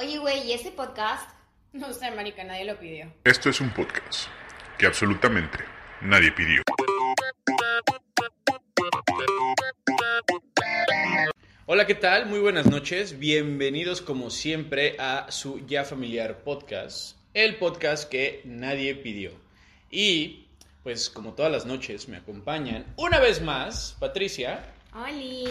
[0.00, 1.28] Oye, güey, ¿y ese podcast?
[1.74, 3.12] No sé, marica, nadie lo pidió.
[3.22, 4.28] Esto es un podcast
[4.78, 5.58] que absolutamente
[6.00, 6.62] nadie pidió.
[11.66, 12.26] Hola, ¿qué tal?
[12.26, 13.18] Muy buenas noches.
[13.18, 19.32] Bienvenidos como siempre a su ya familiar podcast, el podcast que nadie pidió.
[19.90, 20.46] Y
[20.82, 24.64] pues como todas las noches me acompañan una vez más Patricia
[24.94, 25.44] Oli.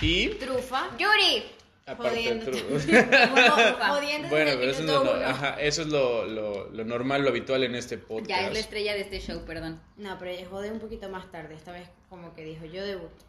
[0.00, 0.88] y Trufa.
[0.96, 1.59] Yuri.
[1.92, 2.50] Aparte Jodiendo.
[4.30, 7.74] Bueno, pero eso es, lo, ajá, eso es lo, lo- lo normal, lo habitual en
[7.74, 8.28] este podcast.
[8.28, 9.80] Ya es la estrella de este show, perdón.
[9.96, 11.54] No, pero ella jode un poquito más tarde.
[11.54, 13.24] Esta vez como que dijo, yo debuto.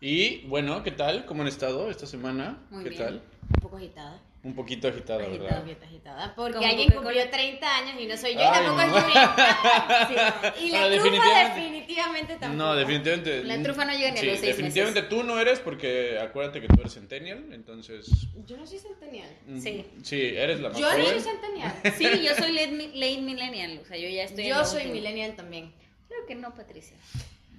[0.00, 1.24] Y bueno, ¿qué tal?
[1.26, 2.58] ¿Cómo han estado esta semana?
[2.70, 3.02] Muy ¿Qué bien.
[3.02, 3.14] tal?
[3.54, 4.20] Un poco agitada.
[4.44, 5.62] Un poquito agitada, Agitada, ¿verdad?
[5.64, 6.34] agitada, agitada.
[6.36, 8.40] Porque Como alguien cumplió 30 años y no soy yo.
[8.40, 8.98] y Ay, tampoco no.
[10.58, 10.64] Sí.
[10.66, 12.54] Y la trufa definitivamente- definitivamente tampoco.
[12.54, 13.44] No, definitivamente.
[13.44, 16.60] La trufa no llega ni a sí, los seis Definitivamente tú no eres porque acuérdate
[16.60, 18.06] que tú eres centennial, entonces.
[18.46, 19.28] Yo no soy centennial.
[19.46, 19.84] mm, Sí.
[20.04, 21.74] Sí, eres la más Yo no soy centennial.
[21.98, 25.72] Sí, yo soy late, late millennial, o sea, yo ya estoy Yo soy millennial también.
[26.06, 26.96] Claro que no, Patricia.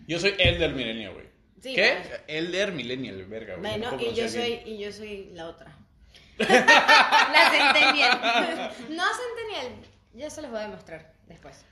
[0.07, 1.25] Yo soy Elder Millennial, güey.
[1.61, 1.97] Sí, ¿Qué?
[2.07, 2.23] claro.
[2.27, 3.69] Elder Millennial, verga, güey.
[3.79, 4.61] Bueno, y yo soy bien.
[4.65, 5.75] y yo soy la otra.
[6.39, 8.71] La centennial.
[8.89, 9.85] No centennial.
[10.13, 11.63] Ya se los voy a demostrar después.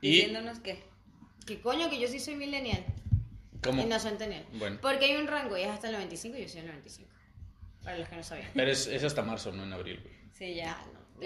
[0.00, 0.10] Y.
[0.12, 0.82] Diciéndonos que.
[1.46, 2.84] Que coño que yo sí soy millennial.
[3.62, 3.82] ¿Cómo?
[3.82, 4.44] Y no centennial.
[4.54, 4.78] Bueno.
[4.82, 7.10] Porque hay un rango y es hasta el 95 y yo soy el 95.
[7.82, 8.50] Para los que no sabían.
[8.54, 10.14] Pero es, es hasta marzo, no en abril, güey.
[10.32, 10.64] Sí, ya.
[10.64, 10.78] Ya,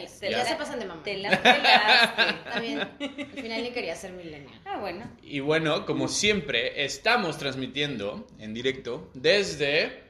[0.05, 1.03] no, ya- ya se pasan de mamá.
[1.03, 2.51] Te la pelaste.
[2.51, 4.61] También, al final ni quería ser millennial.
[4.65, 5.11] Ah, bueno.
[5.23, 10.05] Y bueno, como siempre, estamos transmitiendo en directo desde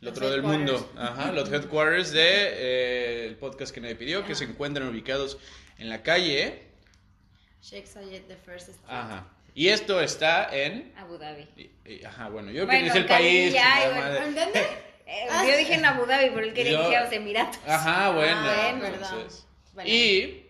[0.00, 0.92] el otro del mundo.
[0.96, 5.38] Ajá, los headquarters de eh, el podcast que nadie pidió, que se encuentran ubicados
[5.78, 6.62] en la calle.
[7.62, 8.88] Sheikh Zayed the First Street.
[8.90, 9.26] Ajá.
[9.54, 10.92] Y esto está en.
[10.96, 11.46] Abu Dhabi.
[11.56, 13.52] y- y- Ajá, bueno, yo que el país.
[13.52, 14.18] chingada madre.
[14.26, 14.66] ¿En dónde?
[15.12, 17.58] Eh, yo dije en Abu Dhabi, pero él quería Yo- que los Emiratos.
[17.66, 18.36] Ajá, bueno.
[18.44, 18.94] Ah, bueno.
[18.94, 19.44] entonces.
[19.74, 19.90] Bueno.
[19.90, 20.46] Y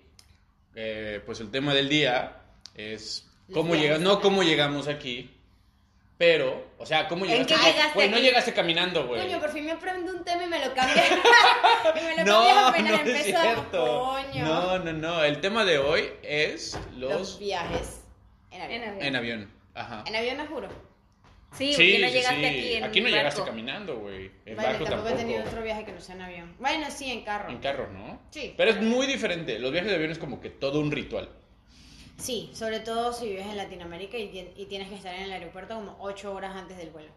[0.74, 2.36] eh, pues el tema del día
[2.74, 5.30] es cómo llegamos, no cómo llegamos aquí,
[6.18, 7.54] pero, o sea, cómo ¿En llegaste.
[7.54, 9.20] qué llegaste Güey, no llegaste caminando, güey.
[9.20, 10.72] Coño, por fin me aprendo un tema y me lo
[12.00, 13.42] y me lo No, apenas no es empezamos.
[13.42, 13.84] cierto.
[14.32, 14.44] Coño.
[14.46, 15.22] No, no, no.
[15.22, 18.00] El tema de hoy es Los, los, viajes
[18.50, 18.82] en avión.
[18.82, 19.06] En En, avión.
[19.06, 19.50] en avión.
[19.74, 20.04] Ajá.
[20.06, 20.68] avión, no juro.
[21.52, 22.46] Sí, Sí, porque no llegaste sí.
[22.46, 24.30] aquí en Aquí no llegaste caminando, güey.
[24.46, 25.08] En Vale, barco tampoco, tampoco.
[25.08, 26.56] he tenido otro viaje que no sea en avión.
[26.60, 27.50] Bueno, sí, en carro.
[27.50, 28.20] En carro, ¿no?
[28.30, 28.54] Sí.
[28.56, 29.58] Pero es muy diferente.
[29.58, 31.28] Los viajes de avión es como que todo un ritual.
[32.20, 35.32] Sí, sobre todo si vives en Latinoamérica y, tien- y tienes que estar en el
[35.32, 37.10] aeropuerto como 8 horas antes del vuelo.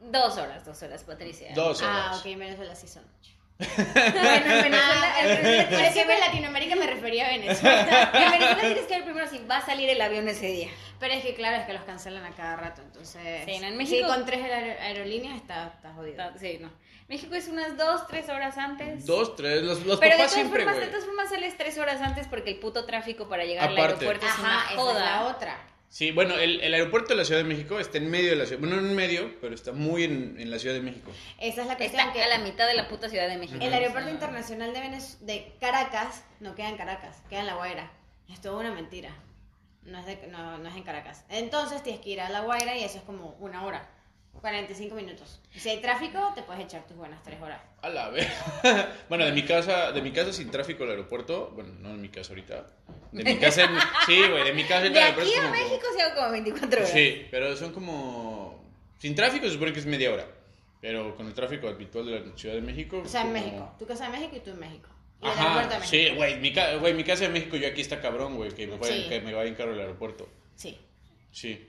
[0.00, 1.52] Dos horas, dos horas, Patricia.
[1.54, 2.20] Dos Ah, horas.
[2.20, 3.30] ok, en Venezuela sí son 8.
[3.60, 8.10] Bueno, en Venezuela, Ah, en por eso Latinoamérica me refería a Venezuela.
[8.14, 10.68] en Venezuela tienes que ver primero si va a salir el avión ese día.
[11.00, 13.44] Pero es que claro, es que los cancelan a cada rato, entonces...
[13.46, 16.22] Sí, no, en Sí, México- con tres aer- aerolíneas está, está jodido.
[16.22, 16.70] Está- Sí, no.
[17.08, 19.04] México es unas dos, tres horas antes.
[19.06, 19.62] Dos, tres.
[19.62, 22.28] Los, los Pero de papás todas, siempre, formas, de todas formas sales tres horas antes
[22.28, 24.04] porque el puto tráfico para llegar al Aparte.
[24.06, 25.04] aeropuerto es Ajá, una esa es joda.
[25.04, 25.58] la otra.
[25.88, 28.46] Sí, bueno, el, el aeropuerto de la Ciudad de México está en medio de la
[28.46, 28.60] ciudad.
[28.60, 31.10] Bueno, no en medio, pero está muy en, en la Ciudad de México.
[31.40, 33.58] Esa es la cuestión Está que a la mitad de la puta Ciudad de México.
[33.60, 37.46] el O aeropuerto sea, internacional de, Venez- de Caracas no queda en Caracas, queda en
[37.46, 37.90] La Guaira.
[38.32, 39.10] Es toda una mentira.
[39.82, 41.24] No es, de- no, no es en Caracas.
[41.28, 43.88] Entonces tienes que ir a La Guaira y eso es como una hora,
[44.40, 45.40] 45 minutos.
[45.56, 47.60] Si hay tráfico, te puedes echar tus buenas tres horas.
[47.82, 48.28] A la vez.
[49.08, 52.08] bueno, de mi casa, de mi casa sin tráfico al aeropuerto, bueno, no en mi
[52.10, 52.66] casa ahorita.
[53.12, 53.70] De mi casa, en-
[54.06, 56.78] sí, güey, de mi casa al De aquí a como- México se hago como 24
[56.80, 56.90] horas.
[56.90, 58.62] Sí, pero son como
[58.98, 60.26] sin tráfico se supone que es media hora,
[60.80, 63.02] pero con el tráfico habitual de la Ciudad de México.
[63.04, 63.74] O sea, en como- México.
[63.78, 64.88] Tu casa de México y tú en México.
[65.22, 65.86] Y el aeropuerto de Ajá, México.
[66.10, 68.66] sí, güey, mi, ca- güey, mi casa de México yo aquí está cabrón, güey, que
[68.66, 69.06] me, vaya- Sí.
[69.08, 70.28] que me va bien caro el aeropuerto.
[70.56, 70.78] Sí.
[71.30, 71.66] Sí.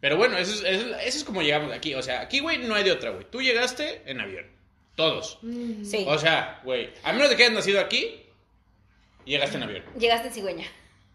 [0.00, 1.94] Pero bueno, eso es, eso, es- eso es como llegamos aquí.
[1.94, 3.24] O sea, aquí, güey, no hay de otra, güey.
[3.30, 4.46] Tú llegaste en avión.
[4.94, 5.38] Todos.
[5.84, 6.04] Sí.
[6.06, 8.22] O sea, güey, a menos de que hayas nacido aquí,
[9.24, 9.84] llegaste en avión.
[9.98, 10.66] Llegaste en cigüeña.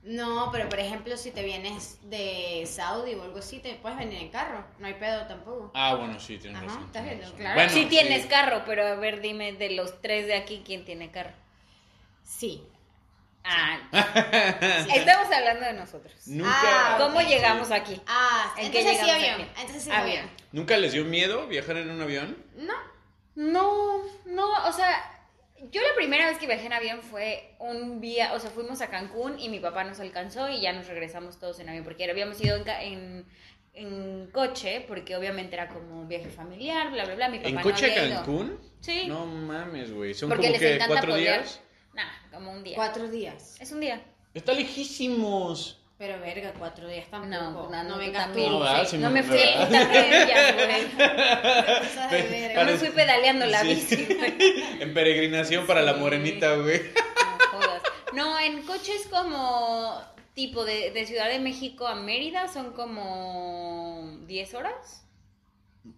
[0.04, 4.22] No, pero por ejemplo, si te vienes de Saudi o algo así, te puedes venir
[4.22, 4.66] en carro.
[4.80, 5.72] No hay pedo tampoco.
[5.74, 6.84] Ah, bueno, sí, tienes Ajá, razón.
[6.86, 7.24] ¿estás tienes viendo?
[7.26, 7.40] razón.
[7.40, 7.56] Claro.
[7.56, 8.28] Bueno, sí tienes sí.
[8.30, 11.34] carro, pero a ver, dime de los tres de aquí, ¿quién tiene carro?
[12.28, 12.62] Sí.
[13.50, 13.80] Ah,
[14.94, 16.14] estamos hablando de nosotros.
[16.28, 18.00] Nunca, Ah, ¿Cómo llegamos aquí?
[18.06, 19.34] Ah, ¿En qué entonces sí avión.
[19.42, 19.52] aquí?
[19.62, 20.18] Entonces sí Avión.
[20.20, 20.30] avión.
[20.52, 22.38] ¿Nunca les dio miedo viajar en un avión?
[22.58, 22.74] No.
[23.36, 25.00] No, no, o sea,
[25.72, 28.90] yo la primera vez que viajé en avión fue un día, o sea, fuimos a
[28.90, 32.42] Cancún y mi papá nos alcanzó y ya nos regresamos todos en avión, porque habíamos
[32.44, 33.26] ido en, ca- en,
[33.76, 37.30] en coche, porque obviamente era como un viaje familiar, bla, bla, bla.
[37.30, 38.10] Mi papá ¿En no coche a.
[38.16, 38.60] Cancún?
[38.82, 39.06] Sí.
[39.08, 40.16] No mames, güey.
[40.16, 41.62] Son Porque como les que encanta cuatro días.
[42.38, 42.76] Como un día.
[42.76, 43.56] Cuatro días.
[43.60, 44.02] Es un día.
[44.34, 45.80] Está lejísimos.
[45.98, 47.70] Pero verga, cuatro días tampoco.
[47.72, 48.40] No, no, no, vengas tú.
[48.40, 48.84] No, ¿verdad?
[48.84, 48.92] sí.
[48.92, 49.88] Sí No me- me fui ¿verdad?
[52.10, 52.56] güey.
[52.56, 53.68] Yo me fui pedaleando la Sí.
[53.70, 54.36] bici, güey.
[54.82, 56.00] En peregrinación para la Sí.
[56.00, 56.82] morenita, güey.
[56.94, 57.82] No jodas.
[58.14, 60.00] No, en coches como
[60.36, 65.04] tipo de, de Ciudad de México a Mérida son como 10 horas.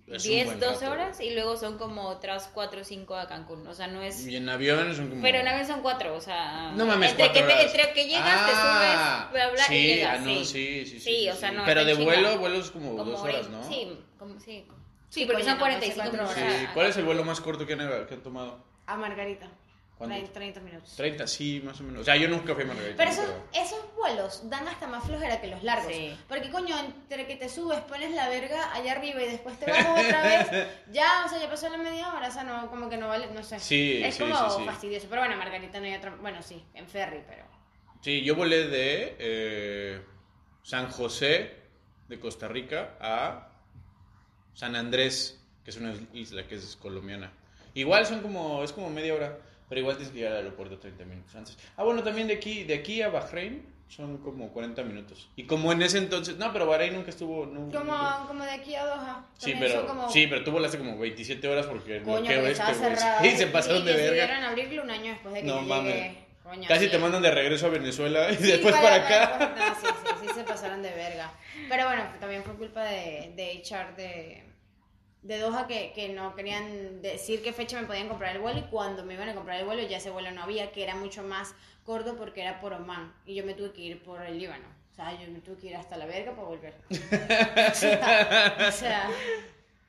[0.08, 3.16] Es un 10, buen 12 rato, horas y luego son como otras 4 o 5
[3.16, 3.66] a Cancún.
[3.68, 4.26] O sea, no es...
[4.28, 5.22] Y en avión son como...
[5.22, 6.72] Pero en avión son 4, o sea...
[6.76, 8.46] No mames, entre que, te- entre que llegas, Ah,
[9.30, 10.20] te subes, bla, bla, sí, y llegas.
[10.20, 10.46] ah, no, sí.
[10.46, 12.94] sí, sí, sí, Sí, sí, o sea, no, Pero de en vuelo, vuelo es como,
[13.04, 13.64] dos horas, hora- ¿no?
[13.64, 14.66] Sí, como, sí.
[15.10, 16.38] Sí, Sí, porque son no, 45 cuatro minutos.
[16.38, 16.70] horas.
[16.74, 18.64] ¿Cuál es el vuelo más corto que han, que han tomado?
[18.86, 19.48] A Margarita.
[20.00, 20.16] ¿Cuánto?
[20.16, 20.96] 30, 30 minutos.
[20.96, 22.02] 30, sí, más o menos.
[22.02, 22.96] O sea, yo nunca fui a Margarita.
[22.96, 25.92] Pero esos, esos vuelos dan hasta más flojera que los largos.
[25.92, 26.18] Sí.
[26.30, 30.06] Porque, coño, entre que te subes, pones la verga allá arriba y después te bajas
[30.06, 32.96] otra vez, ya, o sea, ya pasó la media hora, o sea, no, como que
[32.96, 33.60] no vale, no sé.
[33.60, 34.66] Sí, es sí, como sí, sí.
[34.66, 35.08] fastidioso.
[35.10, 37.44] Pero bueno, Margarita no hay otra, bueno, sí, en ferry, pero...
[38.02, 40.02] Sí, yo volé de eh,
[40.64, 41.58] San José
[42.08, 43.50] de Costa Rica a
[44.54, 47.34] San Andrés, que es una isla que es colombiana.
[47.74, 49.40] Igual son como, es como media hora,
[49.70, 51.58] pero igual tienes que llegar al aeropuerto 30 minutos antes.
[51.78, 55.30] Ah, bueno, también de aquí, de aquí a Bahrein son como 40 minutos.
[55.36, 57.46] Y como en ese entonces, no, pero Bahrein nunca estuvo...
[57.48, 59.26] no- Como, como de aquí a Doha.
[59.38, 60.10] Sí, pero, como...
[60.12, 62.96] sí, pero tú volaste como 27 horas porque el Coño, bloqueo este, güey.
[63.32, 64.50] Sí, se pasaron y de decidieron verga.
[64.50, 65.94] abrirlo un año después de que No yo mames.
[65.96, 66.30] llegué.
[66.44, 66.92] Coño, Casi sí.
[66.92, 69.54] te mandan de regreso a Venezuela y Sí, después para acá.
[69.56, 71.32] No, sí, sí, sí, se pasaron de verga.
[71.68, 74.44] Pero bueno, también fue culpa de, de HR de,
[75.22, 78.64] de Doha que, que no querían decir qué fecha me podían comprar el vuelo y
[78.64, 81.24] cuando me iban a comprar el vuelo ya ese vuelo no había, que era mucho
[81.24, 84.68] más corto porque era por Oman y yo me tuve que ir por el Líbano.
[84.92, 86.74] O sea, yo me tuve que ir hasta la verga para volver.
[86.90, 86.94] o
[87.76, 89.10] sea, o sea,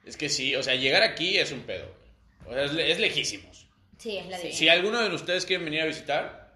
[0.04, 1.86] Es que sí, o sea, llegar aquí es un pedo.
[2.46, 3.66] O sea, es, le- es lejísimos.
[3.98, 4.38] sí, es la.
[4.38, 6.54] Si alguno de ustedes quieren venir a visitar,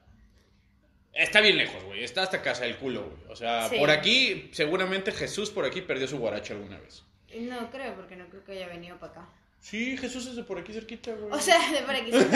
[1.13, 2.03] está bien lejos, güey.
[2.05, 3.33] Está hasta casa del culo, güey.
[3.33, 3.77] O sea, Sí.
[3.79, 7.05] por aquí, seguramente Jesús por aquí perdió su guaracho alguna vez.
[7.41, 9.29] No creo, porque no creo que haya venido para acá.
[9.61, 11.33] Sí, Jesús es de por aquí cerquita, güey.
[11.33, 12.11] O sea, de por aquí.
[12.13, 12.29] pero-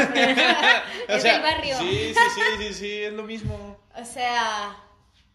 [1.08, 1.78] O es sea, del barrio.
[1.78, 3.78] Sí, sí, sí, sí, sí, es lo mismo.
[3.94, 4.76] O sea,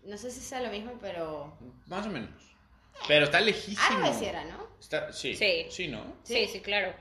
[0.04, 1.56] no sé si sea lo mismo, pero...
[1.88, 2.32] Más o menos.
[3.08, 3.98] Pero está lejísimo.
[4.00, 4.68] Árabe sí era, ¿no?
[4.80, 5.36] Está, sí.
[5.36, 5.68] Sí.
[5.70, 6.04] Sí, ¿no?
[6.24, 6.94] Sí, sí, claro.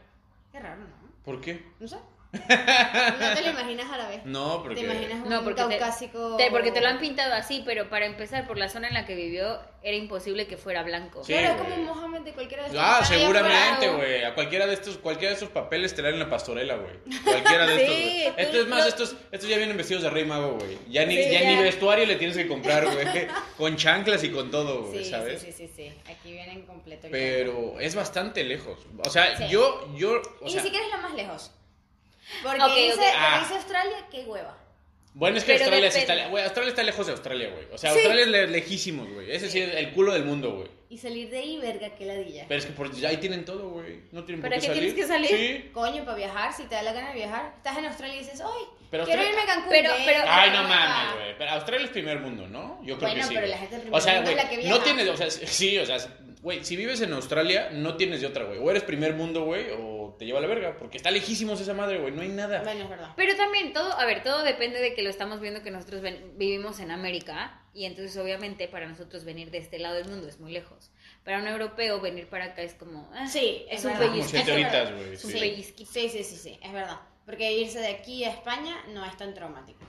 [0.51, 1.13] Qué raro, ¿no?
[1.25, 1.65] ¿Por qué?
[1.81, 1.97] No sé.
[2.49, 4.21] No te lo imaginas árabe.
[4.25, 4.77] No, porque...
[4.77, 6.37] Te imaginas un No, porque te, caucásico...
[6.37, 9.05] te- porque te lo han pintado así, pero para empezar, por la zona en la
[9.05, 11.23] que vivió, era imposible que fuera blanco.
[11.25, 11.57] Sí, güey.
[11.57, 12.83] como un Mohamed de cualquiera de estos.
[12.85, 14.25] Ah, seguramente, güey.
[14.25, 16.95] A cualquiera de estos, cualquiera de estos papeles te la dan en la pastorela, güey.
[17.23, 18.39] Cualquiera de Sí, estos.
[18.45, 20.79] Esto es más, lo- estos, estos ya vienen vestidos de rey mago, güey.
[20.89, 21.51] Ya ni, Sí, ya, ya.
[21.51, 23.07] ni vestuario le tienes que comprar, güey.
[23.59, 25.41] Con chanclas y con todo, güey, Sí, ¿sabes?
[25.43, 25.93] sí, sí, sí, sí.
[26.11, 27.09] Aquí vienen completo.
[27.11, 28.79] Pero es bastante lejos.
[29.05, 29.45] O sea, Sí.
[29.51, 31.51] yo, yo, o y sea, ni siquiera es lo más lejos.
[32.43, 33.41] Porque dice, Ah.
[33.43, 34.59] dice Australia, qué hueva.
[35.15, 37.67] bueno, es que Pero Australia, está, güey, Australia está lejos de Australia, güey.
[37.73, 37.99] O sea, Sí.
[37.99, 39.31] Australia es le- lejísimos, güey.
[39.31, 40.69] Ese sí es el culo del mundo, güey.
[40.89, 42.45] Y salir de ahí, verga, qué ladilla.
[42.49, 44.01] Pero es que por, ahí tienen todo, güey.
[44.13, 44.95] No tienen por ¿Para qué qué salir.
[44.95, 45.29] tienes que salir?
[45.65, 45.71] Sí.
[45.73, 47.53] Coño, para viajar, si te da la gana de viajar.
[47.59, 48.65] Estás en Australia y dices, ¡ay!
[48.91, 49.71] Pero quiero Australia- irme a Cancún.
[49.71, 50.69] Pero- pero- Ay, no acá".
[50.69, 51.39] mames, güey.
[51.39, 52.79] Pero Australia es primer mundo, ¿no?
[52.83, 53.29] Yo creo Bueno, que sí.
[53.29, 53.51] pero güey.
[53.51, 55.31] la gente del primer O sea, mundo es güey, la que no tienes, o sea,
[55.31, 55.97] sí, o sea,
[56.43, 58.59] güey, si vives en Australia, no tienes de otra, güey.
[58.59, 60.77] O eres primer mundo, güey, o te lleva a la verga.
[60.79, 62.13] Porque está lejísimos esa madre, güey.
[62.13, 62.63] No hay nada.
[62.63, 63.11] Bueno, es verdad.
[63.17, 66.33] Pero también todo, a ver, todo depende de que lo estamos viendo que nosotros ven-
[66.37, 70.39] vivimos en América y entonces obviamente para nosotros venir de este lado del mundo es
[70.41, 70.91] muy lejos.
[71.25, 73.11] Para un europeo venir para acá es como...
[73.15, 74.33] ah, Sí, es es un Eso es.
[75.13, 75.39] Es un sí.
[75.39, 75.91] pellizquito.
[75.93, 77.01] Sí, sí, sí, sí, es verdad.
[77.25, 79.81] Porque irse de aquí a España no es tan traumático.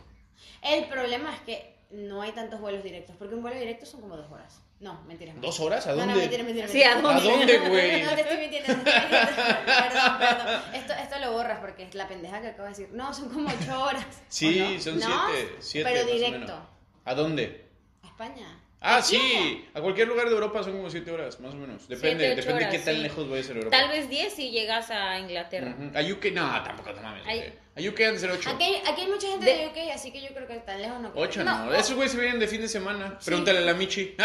[0.61, 4.15] El problema es que no hay tantos vuelos directos, porque un vuelo directo son como
[4.17, 4.61] dos horas.
[4.83, 5.39] No, mentiras.
[5.39, 5.87] ¿Dos horas?
[5.87, 6.13] ¿A No, dónde?
[6.13, 6.67] no, mentira, mentira.
[6.67, 7.09] Sí, ¿a dónde?
[7.09, 8.01] ¿A dónde, güey?
[8.03, 8.67] No, te estoy mintiendo.
[8.67, 9.31] te estoy mintiendo.
[9.65, 10.61] Perdón, perdón.
[10.73, 12.89] Esto, esto lo borras porque es la pendeja que acabo de decir.
[12.91, 14.05] No, son como ocho horas.
[14.27, 14.79] Sí, ¿O no?
[14.81, 15.05] son ¿No?
[15.31, 15.55] siete.
[15.61, 16.39] siete Pero más o directo.
[16.39, 16.59] menos.
[17.05, 17.65] ¿A dónde?
[18.03, 18.59] A España.
[18.85, 19.65] Ah, ¿A sí.
[19.73, 21.87] A cualquier lugar de Europa son como siete horas, más o menos.
[21.87, 23.01] Depende, Siete, ocho depende de horas, qué tan sí.
[23.01, 23.69] lejos vayas a Europa.
[23.77, 25.73] Tal vez 10 si llegas a Inglaterra.
[25.79, 25.97] Ujú.
[25.97, 27.23] A UK, no, tampoco, no mames.
[27.25, 27.37] Ay.
[27.39, 27.63] güey.
[27.75, 28.49] A UK han de ser ocho.
[28.49, 30.99] Aquí, hay- aquí hay mucha gente De- UK, así que yo creo que tan lejos
[30.99, 31.23] no creo.
[31.23, 31.65] Ocho, no.
[31.65, 33.17] No, Esos güeyes se vienen de fin de semana.
[33.23, 34.15] Pregúntale a la Michi.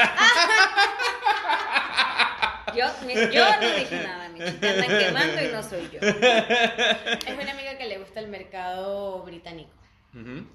[2.76, 5.98] Yo, mi- yo no dije nada, mi chica andan quemando y no soy yo.
[6.00, 9.70] Es una amiga que le gusta el mercado británico.
[10.14, 10.46] Ujú.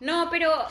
[0.00, 0.64] No, pero,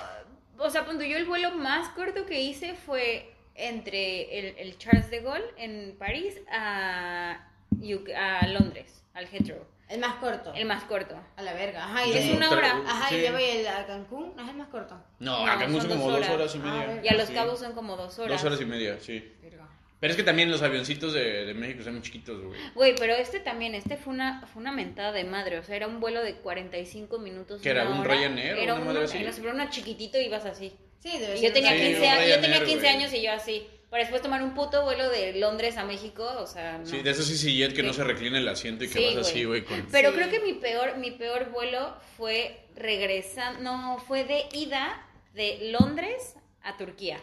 [0.58, 5.10] o sea, punto, yo el vuelo más corto que hice fue entre el, el Charles
[5.12, 9.66] de Gaulle en París a, UK a Londres, al Heathrow.
[9.90, 10.54] El más corto.
[10.56, 11.16] El más corto.
[11.36, 11.84] A la verga.
[11.84, 12.82] Ajá, y Es una hora.
[12.88, 13.16] Ajá, sí.
[13.16, 14.96] y luego y el a Cancún, ¿no es el más corto?
[15.20, 16.56] No, No, acá son son como dos dos horas horas.
[16.56, 16.88] y Ah, media.
[16.88, 17.02] verga.
[17.04, 17.34] Y a Los Sí.
[17.34, 18.32] Cabos son como dos horas.
[18.42, 19.34] Dos horas y media, sí.
[19.42, 19.63] Verga.
[20.04, 22.60] Pero es que también los avioncitos de, de México son muy chiquitos, güey.
[22.76, 25.60] Güey, pero este también, este fue una, fue una mentada de madre.
[25.60, 27.62] O sea, era un vuelo de 45 minutos.
[27.62, 28.04] ¿Qué era, una un.
[28.06, 29.18] Ryanair Era una madre así?
[29.42, 30.74] pero uno chiquitito y ibas así.
[31.00, 32.96] Sí, debe ser yo tenía una- Sí, 15, años, yo tenía Ryanair, 15 güey.
[32.98, 33.68] años y yo así.
[33.90, 36.86] Para después tomar un puto vuelo de Londres a México, o sea, no.
[36.86, 39.26] Sí, de esos sí jet que no se reclina el asiento y que Sí, vas
[39.28, 39.62] así, güey.
[39.62, 39.88] güey, con...
[39.90, 40.16] Pero Sí.
[40.18, 46.36] creo que mi peor, mi peor vuelo fue regresando, no, fue de ida de Londres
[46.64, 47.20] a Turquía.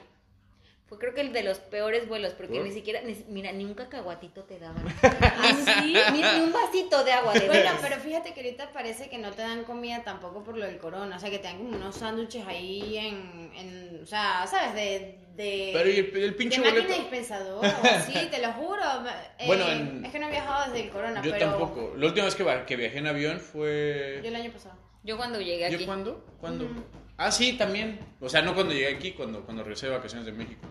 [0.91, 2.65] Fue creo que el de los peores vuelos, porque ¿Por?
[2.65, 4.85] ni siquiera, ni, mira, ni un cacahuatito te daban.
[5.03, 5.53] ¿Ah,
[5.85, 5.95] sí?
[6.13, 7.79] ni, ni un vasito de agua, de Bueno, veras.
[7.81, 11.17] pero fíjate que ahorita parece que no te dan comida tampoco por lo del corona.
[11.17, 14.01] O sea, que te dan como unos sándwiches ahí en, en.
[14.03, 14.75] O sea, ¿sabes?
[14.75, 15.19] De.
[15.37, 16.93] de Pero ¿y el, el pinche de boleto?
[16.93, 18.83] dispensadora o así, te lo juro.
[19.39, 21.51] Eh, Bueno, en- Es que no he viajado desde el corona, Yo pero.
[21.51, 21.95] tampoco.
[21.97, 24.19] La última vez que, que viajé en avión fue...
[24.23, 24.75] Yo el año pasado.
[25.05, 25.79] Yo cuando llegué aquí.
[25.79, 26.27] ¿Yo cuándo?
[26.41, 26.69] ¿Cuándo?
[27.17, 28.01] Ah, sí, también.
[28.21, 30.67] O sea, no cuando llegué aquí, cuando, cuando regresé de vacaciones de México.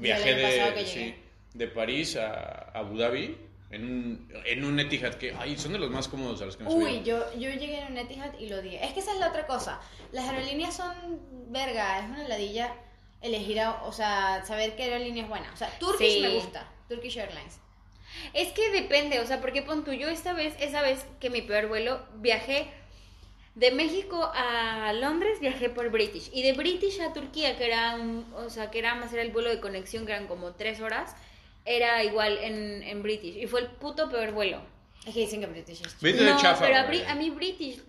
[0.00, 1.14] Viajé de, sí,
[1.54, 3.36] de París a Abu Dhabi
[3.70, 6.64] en un, en un Etihad que, ay, son de los más cómodos a los que
[6.64, 8.84] me Uy, yo, yo llegué en un Etihad y lo odié.
[8.84, 9.80] Es que esa es la otra cosa.
[10.12, 10.92] Las aerolíneas son
[11.52, 12.74] verga, es una ladilla
[13.22, 15.50] elegir, a- o sea, saber qué aerolínea es buena.
[15.52, 16.20] O sea, Turkish Sí.
[16.20, 17.58] me gusta, Turkish Airlines.
[18.34, 21.42] Es que depende, o sea, porque pon tú, yo esta vez, esa vez que mi
[21.42, 22.66] peor vuelo, viajé
[23.54, 26.30] de México a Londres, viajé por British.
[26.32, 29.30] Y de British a Turquía, que era un, o sea, que era más era el
[29.32, 31.14] vuelo de conexión, que eran como tres horas,
[31.64, 33.36] era igual en, en British.
[33.36, 34.62] Y fue el puto peor vuelo.
[35.06, 36.86] Es que dicen que British es de no, chafa, pero a.
[36.88, 37.80] Bri- a mí British,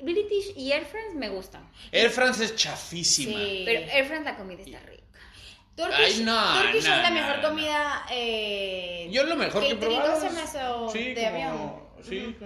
[0.00, 1.68] British y Air France me gustan.
[1.92, 3.38] Air France es chafísima.
[3.38, 3.62] Sí.
[3.64, 5.02] Pero Air France la comida está rica.
[5.76, 7.48] Turkish, Ay, no, Turkish no, es la no, mejor no.
[7.50, 8.06] comida.
[8.10, 10.14] Eh, Yo lo mejor que he probado.
[10.14, 10.88] ¿cómo se llama eso?
[10.90, 11.85] Sí, de como- avión.
[12.08, 12.36] Sí.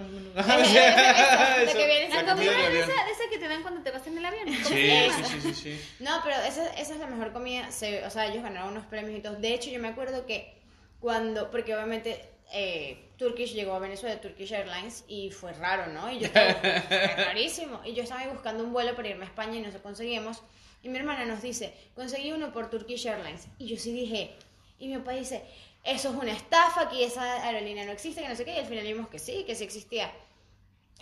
[2.79, 4.45] Esa- que te dan cuando te vas en el avión.
[4.45, 5.81] ¿Cómo Sí, sí, sí, sí, sí.
[5.99, 7.71] No, pero esa, esa es la mejor comida.
[7.71, 9.35] Se- o sea, ellos ganaron unos premios y todo.
[9.35, 10.53] De hecho, yo me acuerdo que
[10.99, 12.21] cuando, porque obviamente
[12.53, 16.11] eh, Turkish llegó a Venezuela, Turkish Airlines, y fue raro, ¿no?
[16.11, 16.49] Y yo estaba,
[16.89, 17.79] es rarísimo.
[17.85, 20.41] Y yo estaba ahí buscando un vuelo para irme a España y no se conseguimos.
[20.83, 23.47] Y mi hermana nos dice, conseguí uno por Turkish Airlines.
[23.59, 24.31] Y yo sí dije,
[24.79, 25.43] y mi papá dice,
[25.83, 28.55] eso es una estafa, que esa aerolínea no existe, que no sé qué.
[28.55, 30.11] Y al final vimos que sí, que sí existía.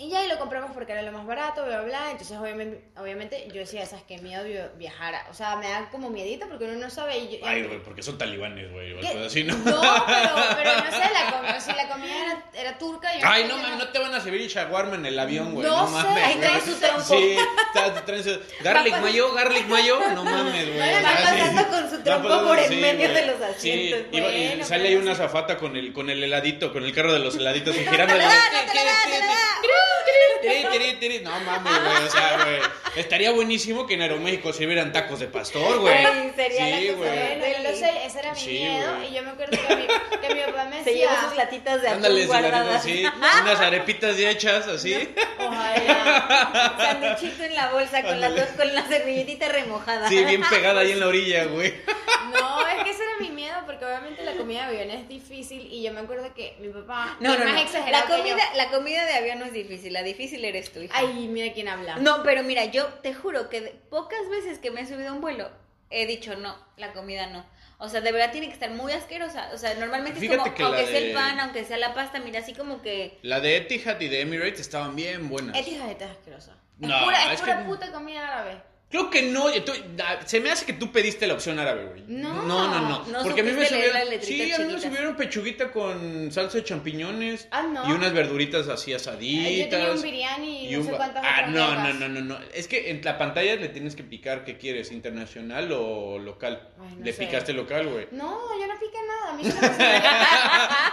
[0.02, 2.12] Y ya ahí lo compramos porque era lo más barato, bla, bla, bla.
[2.12, 5.14] Entonces, obviamente, obviamente yo decía, esas que miedo vi- viajar.
[5.30, 7.18] O sea, me da como miedito porque uno no sabe.
[7.18, 8.94] Y yo- Ay, güey, porque son talibanes, güey.
[8.94, 9.08] o ¿Qué?
[9.10, 9.58] algo así, ¿no?
[9.58, 13.14] No, pero, pero no sé, la comida, si la comida era, era turca.
[13.18, 15.68] Yo Ay, no mames, no te van a servir shawarma en el avión, güey.
[15.68, 16.24] No No, sé, mames.
[16.24, 16.48] ahí güey.
[16.48, 17.02] trae su trompo.
[17.04, 17.38] Sí,
[18.06, 20.00] traen su- Garlic mayo, garlic mayo.
[20.16, 20.80] No mames, güey.
[20.80, 21.26] Va sí.
[21.26, 24.96] pasando con su trompo por en sí, medio de los asientos, Sí, y sale ahí
[24.96, 25.18] una sí.
[25.18, 28.16] zafata con el, con el heladito, con el carro de los heladitos y girando.
[28.16, 29.36] la da, no te la da, te la da.
[30.42, 31.20] Tiri, tiri, tiri.
[31.20, 32.04] No mames, güey.
[32.08, 32.60] O sea, güey.
[32.96, 35.94] Estaría buenísimo que en Aeroméxico sirvieran tacos de pastor, güey.
[35.94, 37.64] Ay, sería la Sí, güey.
[37.64, 39.04] Lo sé, ese era mi Sí, miedo.
[39.04, 39.88] Y yo me acuerdo que mi,
[40.28, 41.44] que mi papá me Se llevó sus decía.
[41.46, 42.84] latitas de atún guardadas.
[42.84, 43.04] sí.
[43.42, 45.10] Unas arepitas ya hechas, así.
[45.40, 46.76] Ojalá.
[46.78, 50.08] Sanduchito en la bolsa con, las dos, con la servilletita remojada.
[50.10, 51.74] Sí, bien pegada ahí en la orilla, güey.
[52.34, 55.68] No, es que ese era mi miedo porque obviamente la comida de avión es difícil.
[55.72, 57.18] Y yo me acuerdo que mi papá.
[57.20, 57.46] No, no, es no.
[57.54, 58.36] más exagerado La que yo.
[58.36, 60.94] comida, la comida de avión no es difícil, la difícil eres tú, hija.
[60.98, 61.98] Ay, mira quién habla.
[61.98, 65.22] No, pero mira, yo te juro que pocas veces que me he subido a un
[65.22, 65.50] vuelo
[65.92, 67.44] he dicho no, la comida no.
[67.80, 69.50] O sea, de verdad tiene que estar muy asquerosa.
[69.54, 71.94] O sea, normalmente Fíjate es como, que aunque sea de- el pan, aunque sea la
[71.96, 73.18] pasta, mira, así como que...
[73.24, 75.58] La de Etihad y de Emirates estaban bien buenas.
[75.58, 76.58] Etihad es asquerosa.
[76.78, 78.62] No, es pura, es es pura que- puta comida árabe.
[78.90, 79.52] Creo que no.
[79.64, 79.74] tú-
[80.26, 82.04] se me hace que tú pediste la opción árabe, güey.
[82.08, 82.42] No.
[82.42, 82.82] no, no.
[82.82, 83.06] no.
[83.06, 84.02] No Porque a mí me subieron.
[84.22, 87.48] Sí, a mí me subieron pechuguita con salsa de champiñones.
[87.52, 87.88] Ah, ¿no?
[87.88, 89.52] Y unas verduritas así asaditas.
[89.52, 92.40] Yo tenía un biryani y, no un sé cuántas Ah, no, no, no, no, no.
[92.52, 96.70] Es que en la pantalla le tienes que picar qué quieres, internacional o local.
[96.82, 97.26] Ay, no le sé.
[97.26, 98.08] picaste local, güey.
[98.10, 99.34] No, yo no piqué nada.
[99.34, 99.44] A mí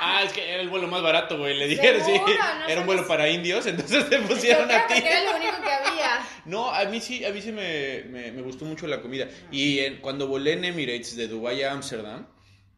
[0.01, 1.57] ah, es que era el vuelo más barato, güey.
[1.57, 2.13] Le dijeron, sí.
[2.69, 4.95] Era un vuelo para indios, entonces te pusieron a ti.
[4.99, 6.21] era lo único que había.
[6.45, 9.29] No, a mí sí, a mí sí me, me, me gustó mucho la comida.
[9.51, 12.27] Y en- cuando volé en Emirates de Dubái a Ámsterdam,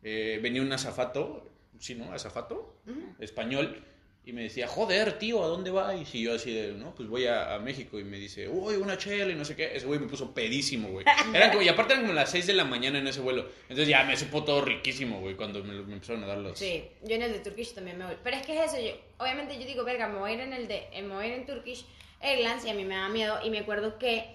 [0.02, 2.12] eh, venía un azafato, sí, ¿no?
[2.12, 2.80] Azafato,
[3.18, 3.82] español,
[4.24, 6.14] y me decía, joder, tío, ¿a dónde vais?
[6.14, 7.98] Y yo así de, no, pues voy a, a México.
[7.98, 9.74] Y me dice, uy, una chela y no sé qué.
[9.74, 11.06] Ese güey me puso pedísimo, güey.
[11.34, 13.48] Eran como, y aparte eran como las 6 de la mañana en ese vuelo.
[13.62, 16.58] Entonces ya me supo todo riquísimo, güey, cuando me, me empezaron a dar los...
[16.58, 18.16] Sí, yo en el de Turkish también me voy.
[18.22, 20.52] Pero es que es eso, yo, obviamente yo digo, verga, me voy a ir en
[20.52, 21.86] el de, me voy a ir en Turkish
[22.20, 23.38] Airlines y a mí me da miedo.
[23.42, 24.26] Y me acuerdo que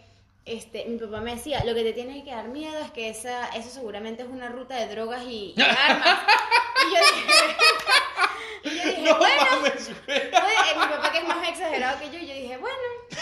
[0.46, 3.48] este, mi papá me decía, lo que te tiene que dar miedo es que esa,
[3.50, 6.20] eso seguramente es una ruta de drogas y, y armas.
[6.88, 7.56] y yo dije,
[8.64, 10.32] y yo dije, No bueno, mames, eh,
[10.76, 12.78] mi papá que es más exagerado que yo, yo dije, bueno,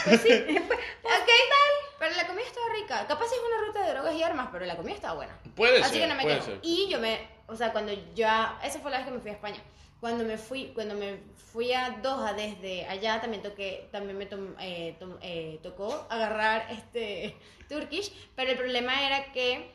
[0.05, 0.29] pues sí,
[0.67, 1.97] pues, ok, tal.
[1.99, 3.05] Pero la comida estaba rica.
[3.07, 5.37] Capaz es una ruta de drogas y armas, pero la comida estaba buena.
[5.55, 6.47] Puede Así ser, que no me puede quejo.
[6.47, 6.59] ser.
[6.63, 9.33] Y yo me, o sea, cuando ya, esa fue la vez que me fui a
[9.33, 9.61] España.
[9.99, 11.19] Cuando me fui, cuando me
[11.51, 16.65] fui a Doha desde allá, también toqué, también me tom- eh, tom- eh, tocó agarrar
[16.71, 17.35] este
[17.69, 19.71] Turkish, pero el problema era que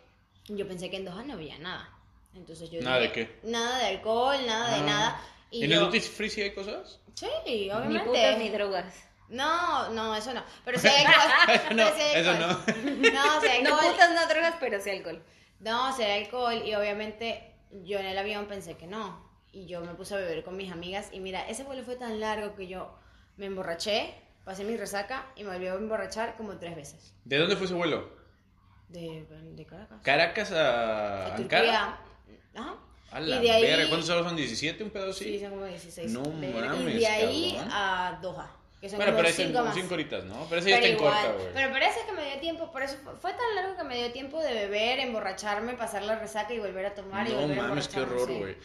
[0.48, 1.88] yo pensé que en Doha no había nada.
[2.34, 3.38] Entonces yo ¿Nada de qué?
[3.44, 4.84] Nada de alcohol, nada de Ah.
[4.84, 5.20] nada.
[5.50, 6.98] Y ¿En yo- el Duty Free sí hay cosas?
[7.14, 8.04] Sí, Ni obviamente.
[8.08, 8.94] putas ni drogas.
[9.28, 10.42] No, no, eso no.
[10.64, 11.76] Pero sí hay alcohol.
[11.76, 12.58] No, sí hay eso alcohol.
[12.84, 13.10] no.
[13.12, 13.92] No, sí hay No alcohol.
[13.92, 15.22] putas, no drogas, pero sí alcohol.
[15.60, 17.52] No, sí hay alcohol y obviamente
[17.84, 19.24] yo en el avión pensé que no.
[19.52, 22.20] Y yo me puse a beber con mis amigas y mira, ese vuelo fue tan
[22.20, 22.94] largo que yo
[23.36, 24.14] me emborraché,
[24.44, 27.14] pasé mi resaca y me volví a emborrachar como tres veces.
[27.24, 28.10] ¿De dónde fue ese vuelo?
[28.88, 30.00] De, de Caracas.
[30.02, 31.36] ¿Caracas a A?
[31.36, 31.98] Turquía.
[32.54, 32.76] Ajá.
[33.12, 33.88] A la y de ahí...
[33.88, 34.36] ¿cuántos horas son?
[34.36, 34.82] ¿17?
[34.82, 35.24] ¿Un pedo así?
[35.24, 36.12] Sí, son como 16.
[36.12, 37.72] No mames, Y de ahí cabrón.
[37.72, 38.56] a Doha.
[38.80, 39.74] Que son Bueno, como pero ahí cinco son más.
[39.74, 40.46] cinco horitas, ¿no?
[40.48, 41.46] Pero ese ya está en corta, güey.
[41.54, 44.12] Pero parece que me dio tiempo, por eso fue, fue tan largo que me dio
[44.12, 47.88] tiempo de beber, emborracharme, pasar la resaca y volver a tomar y No a mames,
[47.88, 48.34] qué horror, sí.
[48.34, 48.56] güey.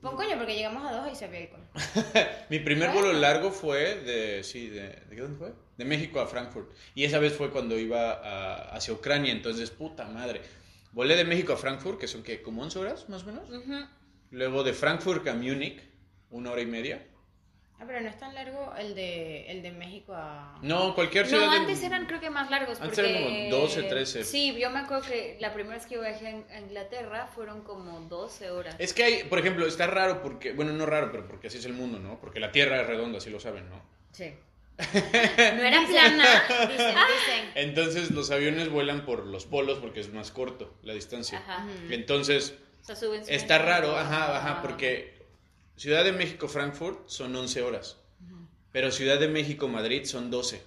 [0.00, 1.60] Pues coño, porque llegamos a Doha y se había alcohol.
[2.48, 5.52] Mi primer vuelo largo fue de, sí, de, ¿de qué dónde fue?
[5.76, 6.70] De México a Frankfurt.
[6.94, 10.40] Y esa vez fue cuando iba a- hacia Ucrania, entonces, puta madre.
[10.92, 12.42] Volé de México a Frankfurt, que son, ¿qué?
[12.42, 13.48] ¿Como 11 horas, más o menos?
[13.50, 13.86] Ujú.
[14.30, 15.80] Luego de Frankfurt a Múnich,
[16.30, 17.06] una hora y media.
[17.82, 20.56] Ah, pero no es tan largo el de, el de México a...
[20.62, 22.80] No, cualquier ciudad No, de- antes eran creo que más largos.
[22.80, 24.22] Antes porque, eran como 12, 13.
[24.24, 28.50] Sí, yo me acuerdo que la primera vez que viajé a Inglaterra fueron como 12
[28.52, 28.76] horas.
[28.78, 31.64] Es que hay, por ejemplo, está raro porque, bueno, no raro, pero porque así es
[31.64, 32.20] el mundo, ¿no?
[32.20, 33.82] Porque la Tierra es redonda, así lo saben, ¿no?
[34.12, 34.32] Sí.
[34.78, 36.24] no era plana.
[36.48, 37.50] Dicen, dicen.
[37.56, 41.38] Entonces los aviones vuelan por los polos porque es más corto la distancia.
[41.38, 41.66] Ajá.
[41.90, 44.62] Entonces O sea, suben, suben, está raro, ajá, ajá, Ah.
[44.62, 45.20] porque
[45.76, 47.98] Ciudad de México Frankfurt son 11 horas,
[48.72, 50.62] pero Ciudad de México Madrid son 12,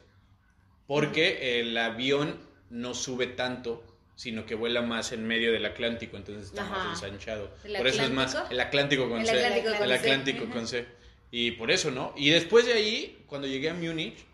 [0.87, 3.83] porque el avión no sube tanto,
[4.15, 7.53] sino que vuela más en medio del Atlántico, entonces está más ensanchado.
[7.63, 9.45] ¿El Por eso es más el Atlántico con El C.
[9.45, 9.91] Atlántico el.
[9.91, 10.85] Atlántico con C.
[11.31, 12.13] Y por eso, ¿no?
[12.15, 14.25] Y después de ahí, cuando llegué a Múnich,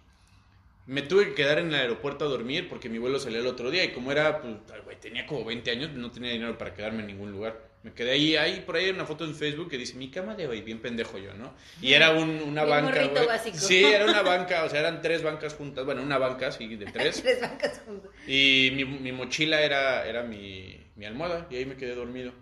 [0.86, 3.72] me tuve que quedar en el aeropuerto a dormir porque mi vuelo salía el otro
[3.72, 7.08] día y como era, pues, tenía como 20 años, no tenía dinero para quedarme en
[7.08, 7.71] ningún lugar.
[7.84, 10.36] Me quedé ahí, ahí por ahí hay una foto en Facebook que dice, mi cama
[10.36, 11.56] de hoy, bien pendejo yo, ¿no?
[11.82, 13.26] Y era un- una Bien banca, güey.
[13.26, 13.58] básico.
[13.58, 16.86] Sí, era una banca, o sea, eran tres bancas juntas, bueno, una banca, sí, de
[16.92, 17.24] tres.
[17.24, 18.12] Tres bancas juntas.
[18.28, 22.34] Y mi, mi mochila era, era mi, mi almohada y ahí me quedé dormido.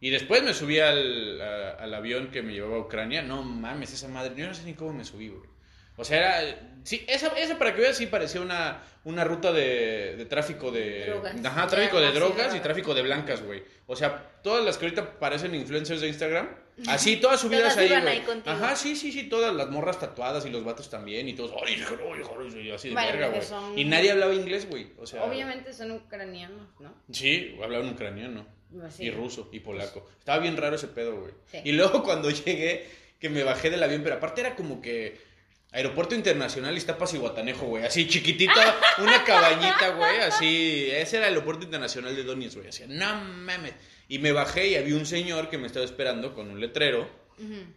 [0.00, 3.22] Y después me subí al, a- al avión que me llevaba a Ucrania.
[3.22, 5.48] No mames, esa madre, yo no sé ni cómo me subí, güey.
[6.02, 6.68] O sea, era...
[6.84, 11.06] Sí, esa, esa para que veas sí parecía una, una ruta de, de tráfico de...
[11.06, 11.44] Drogas.
[11.44, 13.62] Ajá, tráfico de drogas y tráfico de blancas, güey.
[13.86, 16.48] O sea, todas las que ahorita parecen influencers de Instagram,
[16.88, 18.14] así todas subidas Todas ahí, iban güey.
[18.18, 18.50] ahí contigo.
[18.56, 21.74] Ajá, sí, sí, sí, todas las morras tatuadas y los vatos también y todos, ay,
[21.74, 23.42] hijo, hijo", y así de verga, porque güey.
[23.48, 24.88] son- Y nadie hablaba inglés, güey.
[24.98, 26.92] O sea, Obviamente son ucranianos, ¿no?
[27.12, 28.44] Sí, hablaban ucraniano.
[28.84, 29.04] Así.
[29.04, 30.08] Y ruso y polaco.
[30.18, 31.32] Estaba bien raro ese pedo, güey.
[31.46, 31.58] Sí.
[31.62, 32.88] Y luego cuando llegué,
[33.20, 35.30] que me bajé del avión, pero aparte era como que
[35.72, 37.84] Aeropuerto Internacional Iztapas y Guatanejo, güey.
[37.84, 40.18] Así chiquitita, una cabañita, güey.
[40.18, 42.68] Así, ese era el Aeropuerto Internacional de Donetsk, güey.
[42.68, 43.72] Así, no mames.
[44.08, 47.08] Y me bajé y había un señor que me estaba esperando con un letrero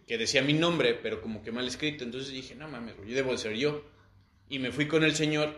[0.06, 2.04] que decía mi nombre, pero como que mal escrito.
[2.04, 3.82] Entonces dije, no mames, güey, debo de ser yo.
[4.48, 5.56] Y me fui con el señor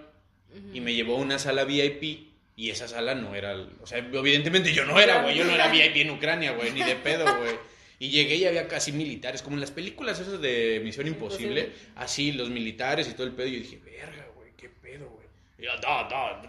[0.72, 2.28] y me llevó a una sala VIP.
[2.56, 5.68] Y esa sala no era, o sea, evidentemente yo no era, güey, yo no era
[5.72, 7.54] VIP en Ucrania, güey, ni de pedo, güey.
[7.98, 11.92] Y llegué y había casi militares, como en las películas esas de Misión Imposible, Imposible.
[11.96, 13.48] así, los militares y todo el pedo.
[13.48, 15.26] Y yo dije, verga, güey, qué pedo, güey.
[15.58, 16.42] Y yo, da, da,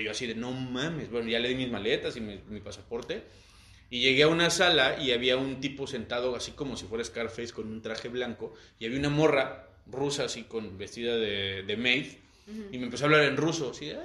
[0.00, 1.10] y yo así de, no mames.
[1.10, 3.22] Bueno, ya le di mis maletas y mi, mi pasaporte.
[3.90, 7.52] Y llegué a una sala y había un tipo sentado así como si fuera Scarface
[7.52, 8.54] con un traje blanco.
[8.78, 12.06] Y había una morra rusa así con vestida de, de maid.
[12.72, 13.70] Y me empezó a hablar en ruso.
[13.70, 13.96] Así de,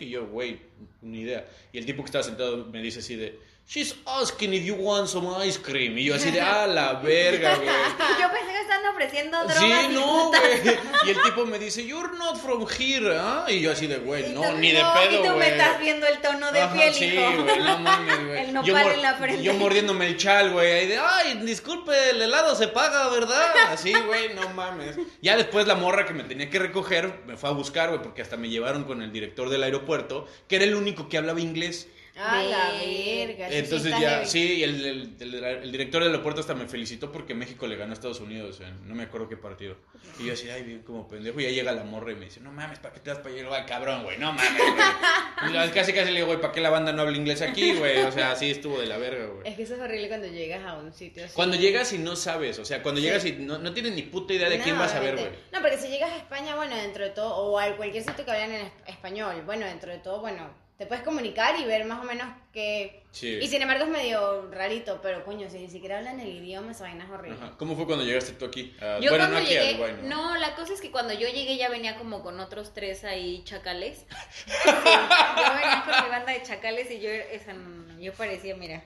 [0.00, 0.58] y yo, güey,
[1.00, 1.48] ni idea.
[1.72, 3.38] Y el tipo que estaba sentado me dice así de,
[3.72, 5.96] she's asking if you want some ice cream.
[5.96, 7.68] Y yo así de, ah, la verga, güey.
[7.68, 9.58] Yo pensé que estaban ofreciendo drogas.
[9.58, 10.78] Sí, no, güey.
[11.06, 13.46] Y el tipo me dice, you're not from here, ¿ah?
[13.48, 15.38] Y yo así de, güey, no, tú- ni de pedo, Y tú güey.
[15.38, 17.42] me estás viendo el tono de Ajá, piel, sí, hijo.
[17.44, 18.40] güey, no mames, güey.
[18.42, 19.42] El nopal yo, en la frente.
[19.42, 23.52] yo mordiéndome el chal, güey, ahí de, ay, disculpe, el helado se paga, ¿verdad?
[23.70, 24.96] Así, güey, no mames.
[25.22, 28.20] Ya después la morra que me tenía que recoger me fue a buscar, güey, porque
[28.22, 31.88] hasta me llevaron con el director del aeropuerto, que era el único que hablaba inglés.
[32.16, 33.24] Ah, la Ve.
[33.26, 33.48] verga.
[33.48, 34.26] Entonces ya, heavy.
[34.26, 37.76] sí, y el, el- el- el director del aeropuerto hasta me felicitó porque México le
[37.76, 39.76] ganó a Estados Unidos en no me acuerdo qué partido.
[40.18, 41.40] Y yo así, ay, bien como pendejo.
[41.40, 43.34] Y ya llega la morra y me dice, no mames, ¿para qué te das para
[43.34, 43.48] allá?
[43.52, 45.66] Ay, cabrón, güey, no mames, güey.
[45.66, 47.98] Y Casi casi le digo, güey, ¿para qué la banda no habla inglés aquí, güey?
[48.02, 49.48] O sea, sí estuvo de la verga, güey.
[49.48, 51.34] Es que eso es horrible cuando llegas a un sitio así.
[51.34, 54.34] Cuando llegas y no sabes, o sea, cuando llegas y no, no tienes ni puta
[54.34, 55.30] idea de quién vas a ver, güey.
[55.52, 58.30] No, porque si llegas a España, bueno, dentro de todo, o a cualquier sitio que
[58.30, 62.00] hablan en es- español, bueno, dentro de todo, bueno, te puedes comunicar y ver más
[62.00, 63.04] o menos que...
[63.12, 63.38] Sí.
[63.40, 66.82] Y sin embargo es medio rarito, pero coño, si ni siquiera hablan el idioma, esa
[66.82, 67.38] vaina es horrible.
[67.40, 67.54] Ajá.
[67.56, 68.74] ¿Cómo fue cuando llegaste tú aquí?
[68.80, 70.32] Ah, Yo bueno, cuando no aquí, llegué, Uruguay, ¿no?
[70.34, 73.44] no, la cosa es que cuando yo llegué ya venía como con otros tres ahí
[73.44, 74.06] chacales.
[74.44, 77.54] Sí, yo venía con mi banda de chacales y yo, esa,
[78.00, 78.82] yo parecía, mira,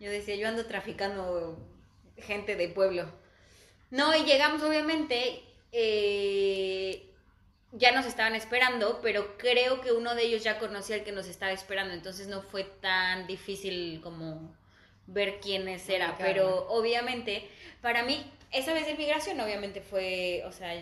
[0.00, 1.58] yo decía, yo ando traficando
[2.18, 3.10] gente de pueblo.
[3.90, 7.06] No, y llegamos obviamente, eh,
[7.76, 11.26] ya nos estaban esperando, pero creo que uno de ellos ya conocía al que nos
[11.26, 14.54] estaba esperando, entonces no fue tan difícil como
[15.06, 17.48] ver quiénes era, pero obviamente,
[17.82, 20.72] para mí, esa vez de migración obviamente fue, o sea,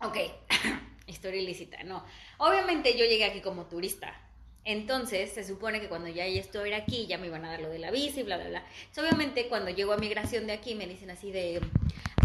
[0.00, 0.16] ok,
[1.06, 2.04] historia ilícita, no.
[2.38, 4.20] Obviamente yo llegué aquí como turista.
[4.64, 7.78] Entonces, se supone que cuando ya estoy aquí, ya me iban a dar lo de
[7.78, 8.66] la visa y bla, bla, bla.
[8.80, 11.60] Entonces, obviamente, cuando llego a migración de aquí, me dicen así de,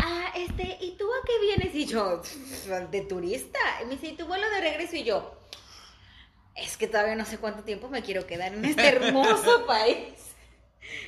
[0.01, 1.75] ah, este, ¿y tú a qué vienes?
[1.75, 2.21] Y yo,
[2.91, 3.59] de turista.
[3.81, 4.95] Y me dice, ¿y tu vuelo de regreso?
[4.95, 5.33] Y yo,
[6.55, 10.30] es que todavía no sé cuánto tiempo me quiero quedar en este hermoso país.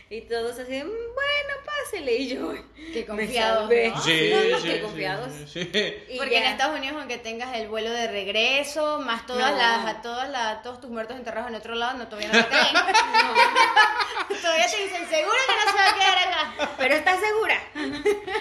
[0.09, 2.13] Y todos así, "Mm, bueno, pásele.
[2.15, 2.53] Y yo,
[2.93, 3.63] Qué confiado.
[3.63, 3.69] ¿no?
[3.69, 5.29] Sí, No, sí, qué sí, confiados.
[5.51, 5.71] sí.
[6.17, 6.43] Porque en.
[6.43, 9.57] Estados Unidos, aunque tengas el vuelo de regreso, más todas No.
[9.57, 12.49] las, a todas las, todos tus muertos enterrados en otro lado, no todavía no te
[12.49, 12.73] caen.
[14.41, 16.71] todavía te dicen, seguro que no se va a quedar acá.
[16.77, 17.61] Pero estás segura.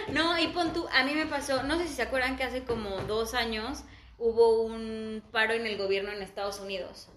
[0.08, 2.62] No, y pon tú, a mí me pasó, no sé si se acuerdan que hace
[2.64, 3.84] como dos años
[4.18, 7.08] hubo un paro en el gobierno en Estados Unidos.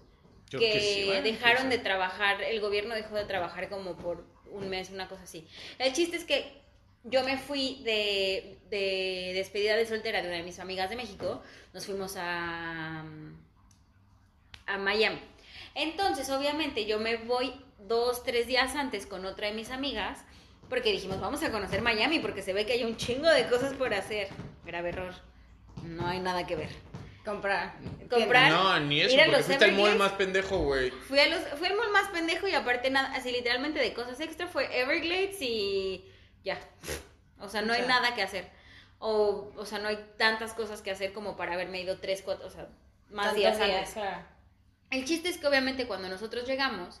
[0.50, 5.08] Que dejaron sí, de trabajar, el gobierno dejó de trabajar como por un mes, una
[5.08, 5.46] cosa así.
[5.78, 6.60] El chiste es que
[7.04, 11.42] yo me fui de, de despedida de soltera de una de mis amigas de México,
[11.72, 13.04] nos fuimos a,
[14.66, 15.20] a Miami.
[15.74, 17.52] Entonces, obviamente, yo me voy
[17.86, 20.24] dos, tres días antes con otra de mis amigas,
[20.68, 23.74] porque dijimos, vamos a conocer Miami, porque se ve que hay un chingo de cosas
[23.74, 24.28] por hacer.
[24.64, 25.14] Grave error.
[25.84, 26.70] No hay nada que ver.
[27.26, 27.74] Comprar.
[28.08, 28.52] Comprar.
[28.52, 30.92] No, ni eso, porque fuiste al mall más pendejo, güey.
[30.92, 34.20] Fui, a los, fui al mall más pendejo y aparte nada, así literalmente de cosas
[34.20, 36.04] extra fue Everglades y
[36.44, 36.56] ya.
[37.40, 38.48] O sea, no O hay nada que hacer.
[39.00, 42.46] O, o sea, no hay tantas cosas que hacer como para haberme ido tres, cuatro,
[42.46, 42.68] o sea,
[43.10, 43.92] más días, días, antes.
[43.94, 44.24] claro.
[44.90, 47.00] El chiste es que obviamente cuando nosotros llegamos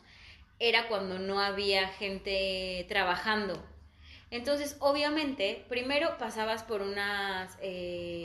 [0.58, 3.64] era cuando no había gente trabajando.
[4.32, 7.56] Entonces, obviamente, primero pasabas por unas...
[7.62, 8.15] eh,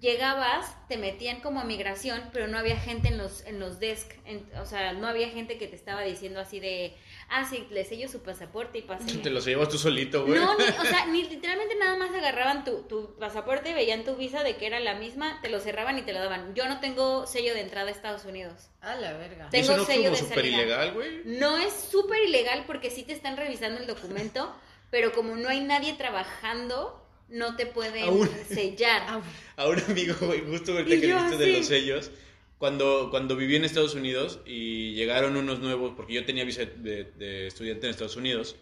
[0.00, 4.10] llegabas, te metían como a migración, pero no había gente en los, en los desk.
[4.24, 6.94] en- o sea, no había gente que te estaba diciendo así de,
[7.30, 9.14] ah, sí, le sello su pasaporte y pásale.
[9.22, 10.38] Te los llevas tú solito, güey.
[10.38, 14.42] No, ni, o sea, ni literalmente nada más agarraban tu, tu pasaporte, veían tu visa
[14.42, 16.54] de que era la misma, te lo cerraban y te lo daban.
[16.54, 18.68] Yo no tengo sello de entrada a Estados Unidos.
[18.80, 19.48] A la verga.
[19.50, 20.56] Te- ¿Y eso tengo no es sello como de súper salida.
[20.58, 21.22] ilegal, güey?
[21.24, 24.54] No es súper ilegal porque sí te están revisando el documento,
[24.90, 28.30] pero como no hay nadie trabajando, no te pueden Aún.
[28.48, 29.02] sellar.
[29.08, 29.20] Ah,
[29.56, 32.10] A un amigo, güey, justo ahorita Y que dijiste de los sellos,
[32.58, 37.04] cuando, cuando viví en Estados Unidos y llegaron unos nuevos, porque yo tenía visa de,
[37.04, 38.56] de estudiante en Estados Unidos,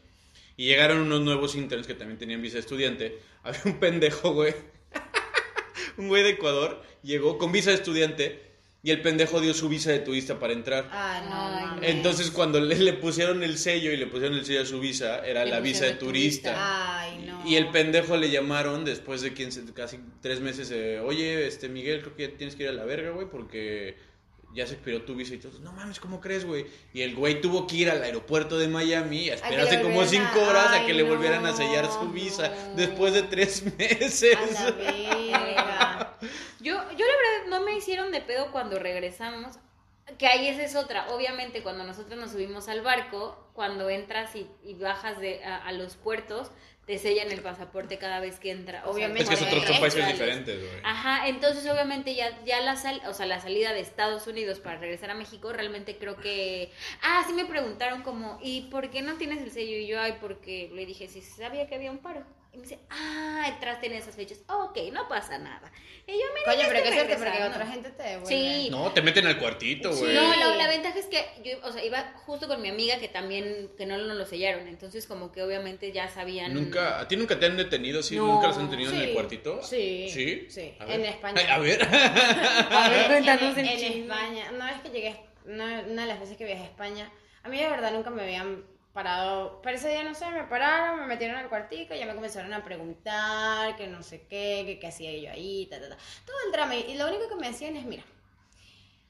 [0.57, 4.55] y llegaron unos nuevos interns que también tenían visa de estudiante, había un pendejo, güey,
[5.97, 8.44] un güey de Ecuador, llegó con visa de estudiante
[8.85, 10.89] y el pendejo dio su visa de turista para entrar.
[10.93, 11.91] Ah, no, mames.
[11.91, 15.27] Entonces cuando le, le pusieron el sello y le pusieron el sello a su visa,
[15.27, 17.01] era Le la visa de turista.
[17.01, 17.43] Ay, no.
[17.49, 20.71] Y el pendejo le llamaron después de 15 casi tres meses.
[20.71, 23.97] eh, Oye, este Miguel, creo que ya tienes que ir a la verga, güey, porque
[24.55, 25.59] ya se expiró tu visa y todo.
[25.61, 26.67] No mames, ¿cómo crees, güey?
[26.93, 30.69] Y el güey tuvo que ir al aeropuerto de Miami a esperarse como cinco horas
[30.73, 32.77] a que le volvieran a sellar su visa no.
[32.77, 34.37] después de tres meses.
[34.37, 36.19] A la verga.
[36.61, 37.24] Yo, yo la verdad
[37.55, 39.59] no me hicieron de pedo cuando regresamos.
[40.19, 41.11] Que ahí esa es otra.
[41.15, 45.73] Obviamente, cuando nosotros nos subimos al barco, cuando entras y, y bajas de, a, a
[45.73, 46.51] los puertos,
[46.85, 48.85] te sellan el pasaporte cada vez que entra.
[48.87, 49.23] Obviamente.
[49.23, 50.19] Es que son otros Extra, países sales.
[50.19, 50.81] diferentes, güey.
[50.83, 54.79] Ajá, entonces obviamente ya, ya la, sal, o sea, la salida de Estados Unidos para
[54.79, 56.71] regresar a México, realmente creo que...
[57.01, 59.77] Ah, sí me preguntaron como, ¿y por qué no tienes el sello?
[59.79, 62.27] Y yo, ay, porque le dije, sí, sabía que había un paro.
[62.55, 64.39] Y me dice, ah, entraste en esas fechas.
[64.49, 65.73] ok, no pasa nada.
[66.07, 67.57] Y yo, mira, Coño, pero qué suerte, porque regresando".
[67.57, 68.29] otra gente te devuelve.
[68.29, 68.69] Sí.
[68.71, 70.01] No, te meten al cuartito, Sí.
[70.05, 70.15] güey.
[70.15, 73.09] No, la, la ventaja es que yo, o sea, iba justo con mi amiga que
[73.09, 76.55] también, que no nos lo sellaron, entonces como que obviamente ya sabían...
[76.55, 78.17] Nunca, ¿A ti nunca te han detenido así?
[78.17, 78.27] No.
[78.27, 79.05] ¿Nunca los han tenido en Sí.
[79.05, 79.63] el cuartito?
[79.63, 80.09] Sí.
[80.11, 80.47] ¿Sí?
[80.51, 80.75] Sí.
[80.87, 81.41] En España.
[81.41, 81.83] Ay, a ver.
[82.71, 84.03] A ver, En- cuéntanos en, en chisme.
[84.03, 87.11] España, una vez que llegué, una, una de las veces que viajé a España,
[87.43, 88.65] a mí de verdad nunca me habían
[88.95, 92.15] parado, pero ese día no sé, me pararon, me metieron al cuartico y ya me
[92.15, 95.97] comenzaron a preguntar que no sé qué, que qué hacía yo ahí, ta, ta, ta.
[96.25, 96.77] Todo el drama.
[96.77, 98.05] Y lo único que me decían es, mira,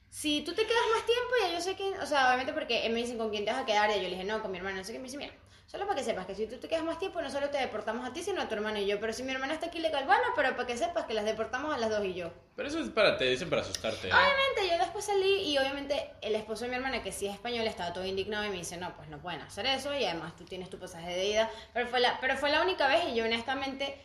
[0.09, 3.01] si tú te quedas más tiempo, ya yo sé que, o sea, obviamente porque me
[3.01, 4.77] dicen con quién te vas a quedar, y yo le dije, no, con mi hermano,
[4.77, 5.33] no sé qué, me dice, mira,
[5.65, 8.07] solo para que sepas que si tú te quedas más tiempo, no solo te deportamos
[8.07, 10.05] a ti, sino a tu hermano y yo, pero si mi hermana está aquí legal,
[10.05, 12.31] bueno, pero para que sepas que las deportamos a las dos y yo.
[12.55, 14.07] Pero eso es para, te dicen para asustarte.
[14.07, 14.11] ¿eh?
[14.11, 17.67] Obviamente yo después salí y obviamente el esposo de mi hermana, que sí es español,
[17.67, 20.45] estaba todo indignado y me dice, no, pues no pueden hacer eso y además tú
[20.45, 21.49] tienes tu pasaje de ida.
[21.73, 23.97] Pero fue la, pero fue la única vez y yo honestamente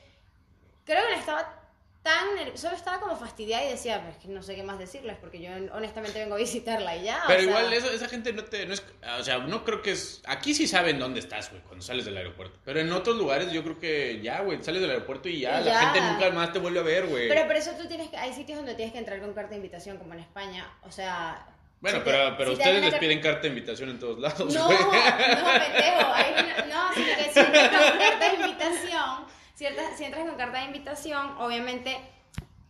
[0.85, 1.60] creo que no estaba
[2.03, 5.17] tan ner- solo estaba como fastidiada y decía, pues que no sé qué más decirles
[5.21, 7.19] porque yo honestamente vengo a visitarla y ya.
[7.25, 8.65] o Pero sea, igual eso- esa gente no te...
[8.65, 8.83] No es,
[9.19, 10.23] o sea, no creo que es...
[10.27, 12.59] Aquí sí saben dónde estás, güey, cuando sales del aeropuerto.
[12.65, 15.79] Pero en otros lugares yo creo que ya, güey, sales del aeropuerto y ya, la
[15.81, 17.29] gente nunca más te vuelve a ver, güey.
[17.29, 19.57] Pero por eso tú tienes que, hay sitios donde tienes que entrar con carta de
[19.57, 21.47] invitación, como en España, o sea...
[21.83, 23.99] Bueno, si te- pero, pero si te ustedes les car- piden carta de invitación en
[23.99, 24.79] todos lados, No, güey.
[24.79, 26.13] no, pendejo.
[26.15, 29.25] Hay una- no, sino que si con carta de invitación,
[29.61, 31.94] si entras, si entras con carta de invitación, obviamente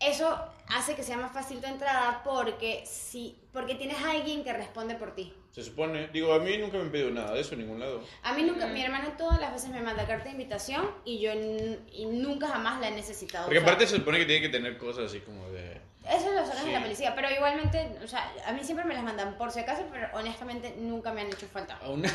[0.01, 4.53] eso hace que sea más fácil tu entrada porque si porque tienes a alguien que
[4.53, 5.33] responde por ti.
[5.53, 6.09] Se supone.
[6.09, 8.03] Digo, a mí nunca me han pedido nada de eso en ningún lado.
[8.25, 11.31] A mí nunca, mi hermana todas las veces me manda carta de invitación y yo
[11.31, 13.45] n- y nunca jamás la he necesitado.
[13.45, 15.81] Porque aparte se supone que tiene que tener cosas así como de...
[16.09, 16.69] Eso lo sacan Sí.
[16.69, 19.61] de la policía, pero igualmente, o sea, a mí siempre me las mandan por si
[19.61, 21.77] acaso, pero honestamente nunca me han hecho falta.
[21.77, 22.11] A una,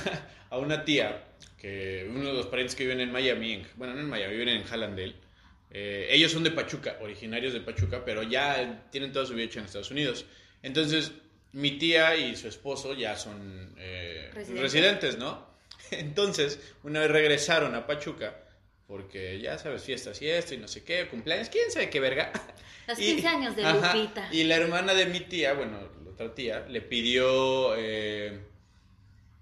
[0.50, 1.24] a una tía,
[1.58, 4.50] que uno de los parientes que viven en Miami, en- bueno, no en Miami, viven
[4.50, 5.16] en Hallandale.
[5.78, 9.60] eh, ellos son de Pachuca, originarios de Pachuca, pero ya tienen toda su vida hecha
[9.60, 10.26] en Estados Unidos.
[10.64, 11.12] Entonces,
[11.52, 14.62] mi tía y su esposo ya son eh, Residentes.
[14.62, 15.46] residentes, ¿no?
[15.92, 18.36] Entonces, una vez regresaron a Pachuca,
[18.88, 22.32] porque ya sabes, fiestas y esto y no sé qué, cumpleaños, quién sabe qué verga.
[22.88, 24.30] Los Y- 15 años de ajá, Lupita.
[24.32, 28.40] Y la hermana de mi tía, bueno, la otra tía, le pidió eh,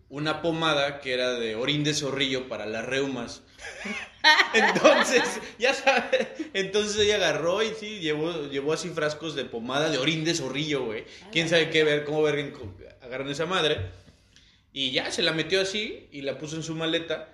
[0.09, 3.41] una pomada que era de orín de zorrillo para las reumas.
[4.53, 5.23] Entonces,
[5.59, 10.23] ya sabes, entonces ella agarró y sí, llevó, llevó así frascos de pomada de orín
[10.23, 11.05] de zorrillo, güey.
[11.31, 12.53] ¿Quién sabe qué ver, cómo ver,
[13.01, 13.77] agarran esa madre?
[14.71, 17.29] Y ya se la metió así y la puso en su maleta.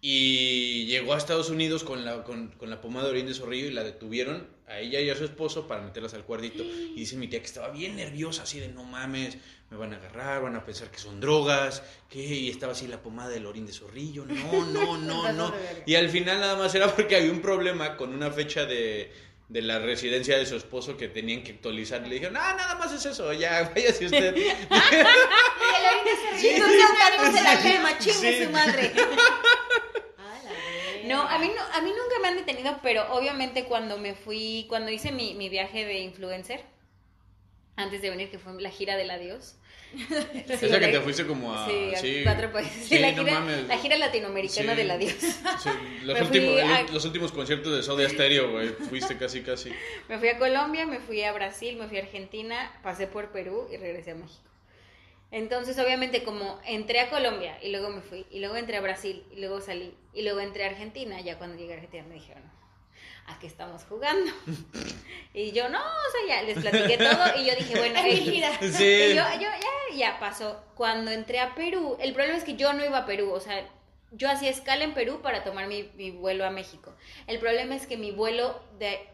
[0.00, 3.66] Y llegó a Estados Unidos con la, con, con la pomada de orín de zorrillo
[3.66, 6.62] y la detuvieron a ella y a su esposo para meterlas al cuartito.
[6.62, 9.38] Y dice mi tía que estaba bien nerviosa, así de no mames,
[9.70, 13.02] me van a agarrar, van a pensar que son drogas, que y estaba así la
[13.02, 14.26] pomada del orín de zorrillo.
[14.26, 15.52] No, no, no, no.
[15.86, 19.10] Y al final nada más era porque había un problema con una fecha de,
[19.48, 22.02] de la residencia de su esposo que tenían que actualizar.
[22.02, 24.36] Le dijeron, ah, nada más es eso, ya, váyase usted.
[26.38, 28.44] Sí, no se de la quema, chingue Sí.
[28.44, 28.92] su madre.
[31.06, 34.66] No, a mí no, a mí nunca me han detenido, pero obviamente cuando me fui,
[34.68, 36.60] cuando hice mi, mi viaje de influencer,
[37.76, 39.56] antes de venir, que fue la gira del adiós.
[39.96, 41.66] Sí, Esa que te fuiste como a...
[41.66, 42.20] Sí, a sí.
[42.24, 42.86] cuatro países.
[42.86, 43.66] Sí, la, no gira, mames.
[43.66, 45.14] la gira latinoamericana del adiós.
[46.02, 48.68] Los, últimos, a- los últimos conciertos de Soda Stereo, güey.
[48.68, 49.70] Fuiste casi, casi.
[50.08, 53.68] Me fui a Colombia, me fui a Brasil, me fui a Argentina, pasé por Perú
[53.72, 54.42] y regresé a México.
[55.30, 59.24] Entonces, obviamente, como entré a Colombia y luego me fui, y luego entré a Brasil
[59.34, 62.42] y luego salí, y luego entré a Argentina, ya cuando llegué a Argentina me dijeron,
[63.26, 64.32] ¿a qué estamos jugando?
[65.34, 68.10] y yo, no, o sea, ya les platiqué todo y yo dije, bueno, Es mi
[68.12, 68.30] X".
[68.32, 68.58] gira.
[68.72, 68.84] Sí.
[68.84, 70.64] Y yo, yo, ya, ya pasó.
[70.74, 73.68] Cuando entré a Perú, el problema es que yo no iba a Perú, o sea,
[74.10, 76.94] yo hacía escala en Perú para tomar mi, mi vuelo a México.
[77.26, 79.06] El problema es que mi vuelo de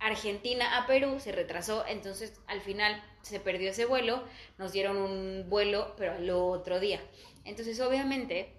[0.00, 4.22] Argentina a Perú se retrasó, entonces al final se perdió ese vuelo,
[4.58, 7.00] nos dieron un vuelo, pero al otro día.
[7.44, 8.52] Entonces, obviamente,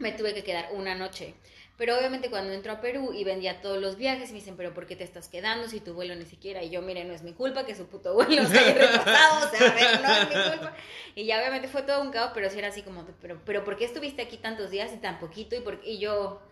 [0.00, 1.34] me tuve que quedar una noche.
[1.76, 4.86] Pero obviamente cuando entro a Perú y vendía todos los viajes, me dicen, pero ¿por
[4.86, 6.62] qué te estás quedando si tu vuelo ni siquiera?
[6.62, 9.66] Y yo, mire, no es mi culpa que su puto vuelo se haya retrasado, no
[9.66, 10.74] es mi culpa.
[11.14, 13.78] Y ya obviamente fue todo un caos, pero sí era así como, pero, pero ¿por
[13.78, 15.56] qué estuviste aquí tantos días y tan poquito?
[15.56, 16.42] Y, por, y yo,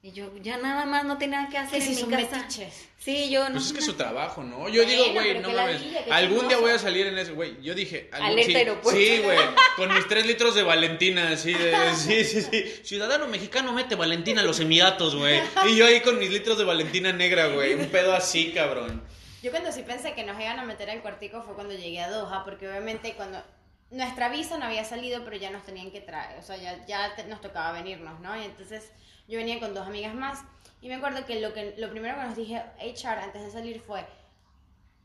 [0.00, 2.36] y yo ya nada más no tenía nada que hacer en si mi casa.
[2.38, 2.88] metiches.
[2.98, 3.54] Sí, yo no.
[3.54, 4.68] Pues es que es su trabajo, ¿no?
[4.68, 5.82] Yo Bueno, digo, güey, no mames.
[6.10, 7.60] Algún día voy a salir en ese, güey.
[7.62, 8.90] Yo dije, algún- sí, aeropuerto.
[9.00, 9.38] Sí, güey.
[9.76, 11.74] Con mis tres litros de Valentina, así de.
[11.96, 12.64] Sí, sí, sí.
[12.84, 15.40] Ciudadano mexicano mete Valentina a los Emiratos, güey.
[15.68, 17.74] Y yo ahí con mis litros de Valentina negra, güey.
[17.74, 19.02] Un pedo así, cabrón.
[19.42, 22.10] Yo cuando sí pensé que nos iban a meter al cuartico fue cuando llegué a
[22.10, 23.42] Doha, porque obviamente cuando
[23.90, 27.14] nuestra visa no había salido, pero ya nos tenían que traer, o sea, ya, ya
[27.14, 28.36] te- nos tocaba venirnos, ¿no?
[28.38, 28.90] Y entonces
[29.28, 30.42] yo venía con dos amigas más
[30.80, 33.80] y me acuerdo que lo, que lo primero que nos dije HR antes de salir
[33.80, 34.04] fue,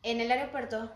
[0.02, 0.92] en el aeropuerto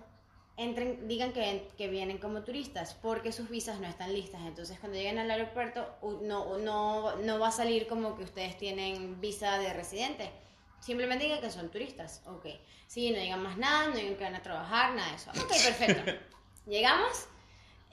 [0.58, 4.42] entren, digan que, que vienen como turistas porque sus visas no están listas.
[4.46, 5.88] Entonces, cuando lleguen al aeropuerto,
[6.22, 10.32] no, no, no va a salir como que ustedes tienen visa de residente.
[10.80, 12.22] Simplemente digan que son turistas.
[12.26, 12.48] Ok.
[12.88, 15.32] Sí, no digan más nada, no digan que van a trabajar, nada de eso.
[15.32, 16.12] Ok, perfecto.
[16.66, 17.28] Llegamos,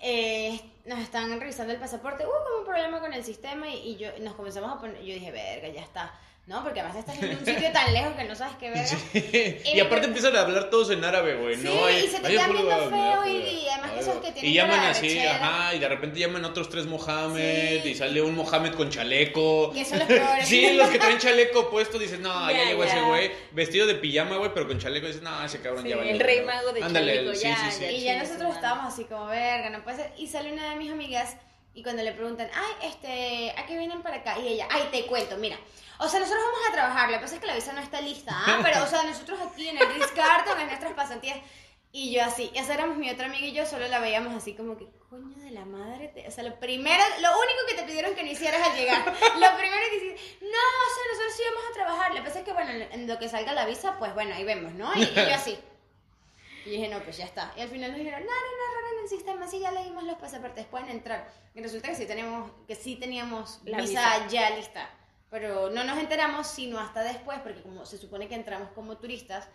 [0.00, 2.24] eh, nos están revisando el pasaporte.
[2.24, 4.98] Hubo como un problema con el sistema y, y yo nos comenzamos a poner.
[4.98, 6.12] Yo dije, verga, ya está.
[6.46, 8.86] No, porque además estás en un sitio tan lejos que no sabes qué ver.
[8.86, 9.62] Sí.
[9.74, 11.88] Y aparte empiezan a hablar todos en árabe, güey, Sí, ¿no?
[11.90, 14.13] y se te quedan viendo feo, y- además que tienen
[14.44, 17.88] Y llaman así, ajá, y de repente llaman otros tres Mohamed, Sí.
[17.90, 19.72] y sale un Mohamed con chaleco.
[19.72, 20.46] Que son los peores.
[20.48, 23.02] Sí, los que traen chaleco puesto dicen, no, ya, Ya, llegó ese ya.
[23.02, 26.12] güey, vestido de pijama, güey, pero con chaleco, dices, no, ese cabrón Sí, ya valió,
[26.12, 26.46] el rey güey".
[26.46, 27.80] mago de Ándale, chaleco, sí, ya, sí, sí.
[27.82, 27.90] ya.
[27.90, 30.12] Y ya nosotros estábamos así como, verga, no puede ser.
[30.18, 31.36] Y sale una de mis amigas
[31.74, 34.38] y cuando le preguntan, ay, este, ¿a qué vienen para acá?
[34.38, 35.56] Y ella, ay, te cuento, mira.
[35.98, 38.00] O sea, nosotros vamos a trabajar, lo que pasa es que la visa no está
[38.00, 38.58] lista, ¿ah?
[38.64, 41.38] Pero, o sea, nosotros aquí en el Ritz Carlton, en nuestras pasantías,
[41.96, 44.76] y yo así, esa éramos mi otra amiga y yo, solo la veíamos así como
[44.76, 46.26] que, coño de la madre, te-".
[46.26, 49.56] o sea, lo primero, lo único que te pidieron que no hicieras al llegar, lo
[49.56, 52.44] primero que hiciste, no, o sea, nosotros sí vamos a trabajar, lo que pasa es
[52.44, 54.92] que, bueno, en- lo que salga la visa, pues bueno, ahí vemos, ¿no?
[54.96, 55.56] Y, y yo así.
[56.66, 57.52] Y dije, no, pues ya está.
[57.56, 60.02] Y al final nos dijeron, no, no, no, error en el sistema, sí, ya leímos
[60.04, 61.30] los pasaportes, pueden entrar.
[61.54, 64.28] Y resulta que sí, tenemos, que sí teníamos La visa, visa.
[64.28, 64.90] ya lista.
[65.30, 69.46] Pero no nos enteramos sino hasta después, porque como se supone que entramos como turistas,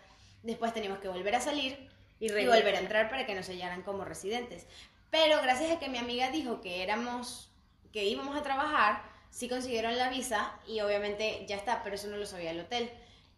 [0.44, 3.82] después teníamos que volver a salir Y y, volver a entrar para que nos sellaran
[3.82, 4.66] como residentes.
[5.10, 7.50] Pero gracias a que mi amiga dijo que éramos,
[7.92, 12.16] que íbamos a trabajar, sí consiguieron la visa y obviamente ya está, pero eso no
[12.16, 12.90] lo sabía el hotel.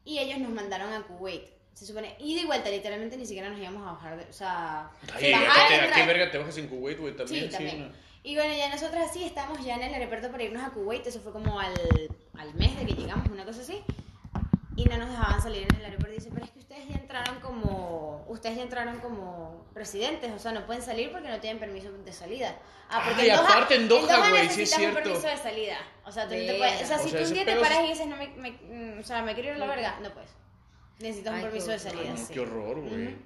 [0.04, 1.44] Y ellos nos mandaron a Kuwait.
[1.74, 4.90] Se supone, ida y vuelta, literalmente ni siquiera nos íbamos a bajar, de, o sea,
[5.14, 7.16] Ay, bajar, ¿a qué, verga te bajas en Kuwait, güey?
[7.16, 7.88] También, Sí, también.
[7.88, 7.94] ¿no?
[8.24, 11.20] Y bueno, ya nosotros así estamos ya en el aeropuerto para irnos a Kuwait, eso
[11.20, 11.74] fue como al,
[12.38, 13.82] al mes de que llegamos, una cosa así.
[14.76, 16.12] Y no nos dejaban salir en el aeropuerto.
[16.12, 20.38] Y dice, pero es que ustedes ya entraron como, ustedes ya entraron como residentes, o
[20.38, 22.56] sea, no pueden salir porque no tienen permiso de salida.
[22.90, 25.02] Ah, porque Ay, en Doha- aparte en Doha, güey, sí es necesitas un cierto.
[25.02, 25.78] permiso de salida.
[26.04, 27.56] O sea, tú no te puedes, o sea, O si sea, tú un día te
[27.56, 29.66] paras es- y dices, no me, me- mm, o sea, me quiero ir a la
[29.66, 30.30] verga, no puedes.
[30.98, 32.16] Necesitas Ay, un qué permiso de salida.
[32.16, 32.32] Sí.
[32.34, 33.16] qué horror, güey.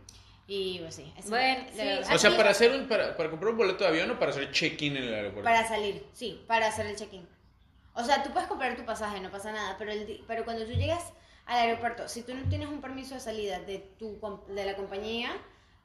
[0.48, 1.12] Y pues sí.
[1.28, 1.78] Bueno, de sí.
[1.78, 2.14] verdad.
[2.14, 4.30] O sea, Aquí- para hacer un, para, para comprar un boleto de avión o para
[4.30, 5.42] hacer check-in en el aeropuerto.
[5.44, 7.26] Para salir, sí, para hacer el check-in.
[7.94, 10.72] O sea, tú puedes comprar tu pasaje, no pasa nada, pero, el pero cuando tú
[10.72, 11.12] llegas
[11.46, 15.32] al aeropuerto, si tú no tienes un permiso de salida de, tu, de la compañía,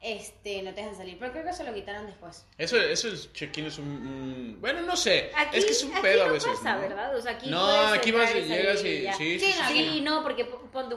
[0.00, 1.16] este, no te dejan salir.
[1.20, 2.44] Pero creo que se lo quitaron después.
[2.58, 5.30] Eso, eso es check-in es un, un- Bueno, no sé.
[5.36, 6.50] Aquí, es que es un aquí pedo no a veces.
[6.56, 6.80] pasa, ¿no?
[6.80, 7.16] ¿verdad?
[7.16, 9.06] O sea, aquí No, aquí vas y llegas y.
[9.06, 9.58] Sí, sí, Sí, sí.
[9.60, 9.74] no, sí.
[9.74, 10.44] Sí, no, porque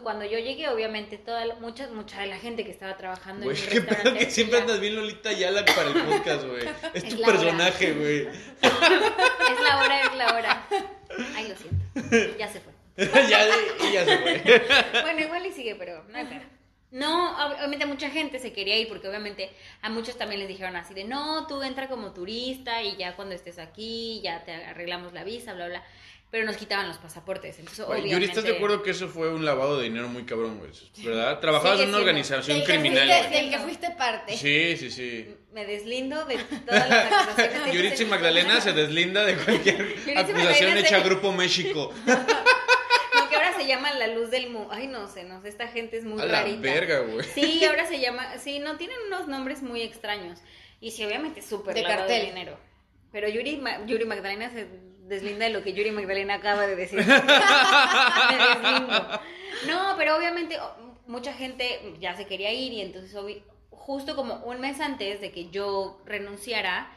[0.02, 3.56] cuando yo llegué, obviamente, toda la- mucha, mucha de la gente que estaba trabajando en
[3.56, 6.64] el qué pedo restaurante que siempre ya- andas bien Lolita Yala para el podcast, güey.
[6.96, 8.28] Es Es tu personaje, güey.
[8.64, 10.68] Es la hora, es la hora.
[11.36, 12.38] Ay, lo siento.
[12.40, 12.74] Ya se fue.
[13.30, 13.48] ya,
[13.90, 14.42] y ya se fue.
[15.02, 16.42] Bueno, igual y sigue, pero no hay pedo.
[16.92, 20.76] No, ob- obviamente mucha gente se quería ir porque obviamente a muchos también les dijeron
[20.78, 25.12] así de no, tú entra como turista y ya cuando estés aquí ya te arreglamos
[25.14, 25.84] la visa, bla, bla.
[26.32, 27.60] Pero nos quitaban los pasaportes.
[27.60, 28.14] Entonces, Oye, obviamente.
[28.14, 30.72] Yuri, ¿estás de acuerdo que eso fue un lavado de dinero muy cabrón, güey?
[31.06, 31.40] ¿Verdad?
[31.40, 32.10] Trabajabas Sigue en una siendo.
[32.10, 34.38] organización Del que criminal, fuiste- del que fuiste parte.
[34.38, 35.36] Sí, sí, sí.
[35.54, 37.74] Me deslindo de todas las acusaciones.
[37.74, 38.06] Yuritsi.
[38.06, 41.94] Magdalena se deslinda de cualquier acusación hecha a Grupo México.
[43.66, 44.68] Se llama la luz del mu.
[44.72, 46.62] Ay, no sé, no sé, esta gente es muy A la rarita.
[46.62, 47.24] verga, güey.
[47.26, 50.40] Sí, ahora se llama, sí, no, tienen unos nombres muy extraños.
[50.80, 52.26] Y sí, obviamente súper De lavado de cartel.
[52.28, 52.58] dinero.
[53.12, 54.68] Pero Yuri, Ma- Yuri Magdalena se
[55.08, 57.00] deslinda de lo que Yuri Magdalena acaba de decir.
[57.06, 59.20] Me deslindo.
[59.68, 60.58] No, pero obviamente
[61.08, 63.16] mucha gente ya se quería ir y entonces
[63.70, 66.92] justo como un mes antes de que yo renunciara,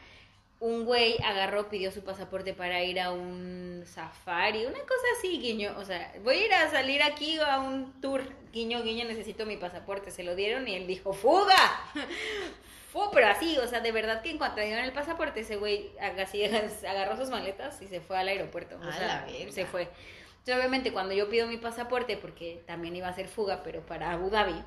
[0.61, 5.75] un güey agarró, pidió su pasaporte para ir a un safari, una cosa así, guiño.
[5.79, 9.57] O sea, voy a ir a salir aquí a un tour, guiño, guiño, necesito mi
[9.57, 10.11] pasaporte.
[10.11, 11.55] Se lo dieron y él dijo, ¡fuga!
[12.93, 15.57] Fu, pero así, o sea, de verdad que en cuanto le dieron el pasaporte, ese
[15.57, 16.43] güey así
[16.89, 18.79] agarró sus maletas y se fue al aeropuerto.
[18.83, 19.83] O A sea, la se fue.
[19.83, 24.13] Entonces, obviamente, cuando yo pido mi pasaporte, porque también iba a ser fuga, pero para
[24.13, 24.65] Abu Dhabi,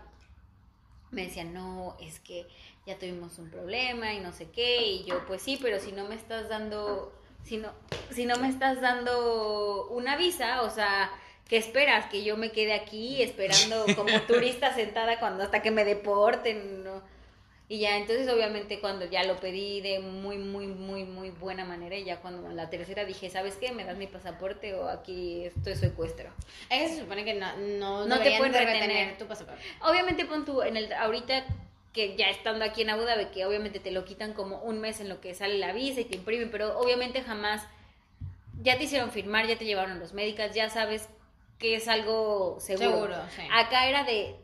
[1.10, 2.48] me decían, no, es que
[2.86, 6.06] ya tuvimos un problema y no sé qué, y yo, pues sí, pero si no
[6.08, 7.14] me estás dando,
[7.44, 7.72] si no,
[8.12, 11.12] si no me estás dando una visa, o sea,
[11.48, 12.08] ¿qué esperas?
[12.08, 17.02] Que yo me quede aquí esperando como turista sentada cuando hasta que me deporten, ¿no?
[17.68, 21.96] Y ya, entonces obviamente cuando ya lo pedí de muy, muy, muy, muy buena manera,
[21.96, 23.72] y ya cuando la tercera dije, ¿sabes qué?
[23.72, 26.32] ¿Me das mi pasaporte o aquí estoy secuestro?
[26.70, 29.18] Se supone que no, no, No te pueden de retener.
[29.18, 29.62] tu pasaporte.
[29.84, 31.46] Obviamente pon tú en el ahorita
[31.94, 35.02] que ya estando aquí en Abu Dhabi que obviamente te lo quitan como un mes
[35.02, 37.68] en lo que sale la visa y te imprimen, pero obviamente jamás
[38.62, 41.10] ya te hicieron firmar, ya te llevaron los médicos, ya sabes
[41.60, 42.92] que es algo seguro.
[42.92, 43.42] Seguro, sí.
[43.52, 44.36] Acá era de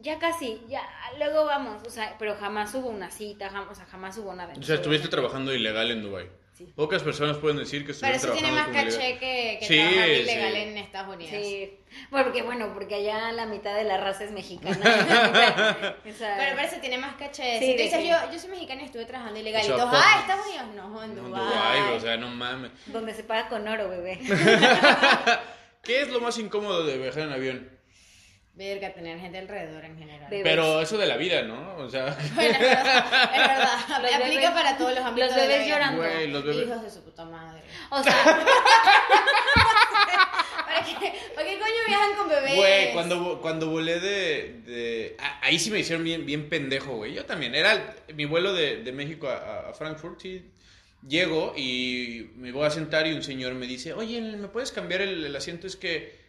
[0.00, 0.82] ya casi, ya
[1.18, 4.54] luego vamos, o sea, pero jamás hubo una cita, jamás, o sea, jamás hubo nada.
[4.58, 6.28] O sea, estuviste trabajando ilegal en Dubai.
[6.58, 6.66] Sí.
[6.74, 9.18] Pocas personas pueden decir que Pero eso tiene más caché ilegal.
[9.20, 10.12] que, que Sí, trabajar sí.
[10.22, 11.34] ilegal en Estados Unidos.
[11.46, 11.78] Sí.
[12.10, 14.76] Bueno, porque bueno, porque allá la mitad de la raza es mexicana.
[16.04, 17.60] Pero parece que tiene más caché.
[17.60, 19.62] Sí, si tú dices, que- yo, yo soy mexicana y estuve trabajando ilegal.
[19.62, 20.66] O sea, y todos, ah, Estados Unidos.
[20.74, 21.30] No, en Dubái.
[21.46, 22.72] Dubái, o sea, no mames.
[22.86, 24.18] donde se paga con oro, bebé.
[25.82, 27.77] ¿Qué es lo más incómodo de viajar en avión?
[28.58, 30.28] Verga, tener gente alrededor en general.
[30.28, 30.42] Bebés.
[30.44, 31.76] Pero eso de la vida, ¿no?
[31.76, 33.78] O sea, Bueno, es verdad, es verdad.
[34.02, 35.74] Los Aplica bebés- para todos los ámbitos los de la bebés vida.
[35.76, 36.02] llorando.
[36.02, 36.66] güey, los bebés.
[36.66, 37.62] Hijos de su puta madre.
[37.90, 38.12] O sea,
[40.66, 42.54] ¿Para qué, ¿Para qué coño viajan con bebés?
[42.56, 47.14] Güey, cuando, cuando volé de, de- a- Ahí sí me hicieron bien, bien pendejo, güey.
[47.14, 47.54] Yo también.
[47.54, 50.50] Era mi vuelo de, de México a, a Frankfurt, sí.
[51.06, 55.00] Llego y me voy a sentar y un señor me dice, oye, ¿me puedes cambiar
[55.00, 55.66] el, el asiento?
[55.68, 56.27] Es que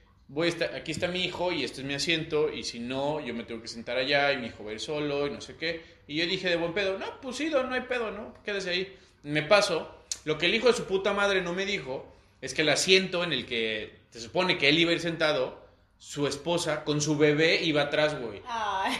[0.75, 3.61] aquí está mi hijo y este es mi asiento y si no, yo me tengo
[3.61, 5.81] que sentar allá y mi hijo va a ir solo y no sé qué.
[6.07, 8.33] Y yo dije de buen pedo, no, pues sí, no no hay pedo, ¿no?
[8.43, 8.97] Quédese ahí.
[9.23, 9.95] Me paso.
[10.25, 12.05] Lo que el hijo de su puta madre no me dijo
[12.41, 15.59] es que el asiento en el que se supone que él iba a ir sentado,
[15.99, 18.41] su esposa con su bebé iba atrás, güey.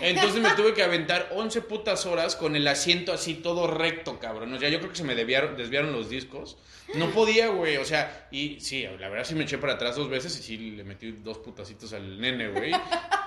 [0.02, 4.54] Entonces me tuve que aventar 11 putas horas con el asiento así todo recto, cabrón.
[4.54, 6.58] O sea, yo creo que se me desviaron, desviaron los discos.
[6.96, 7.78] No podía, güey.
[7.78, 10.58] O sea, y sí, la verdad sí me eché para atrás dos veces y sí
[10.58, 12.74] le metí dos putacitos al nene, güey.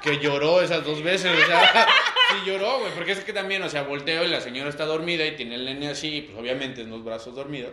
[0.03, 1.33] Que lloró esas dos veces.
[1.33, 1.87] O sea,
[2.29, 2.93] sí lloró, güey.
[2.93, 5.65] Porque es que también, o sea, volteo y la señora está dormida y tiene el
[5.65, 7.73] nene así, pues obviamente en los brazos dormido.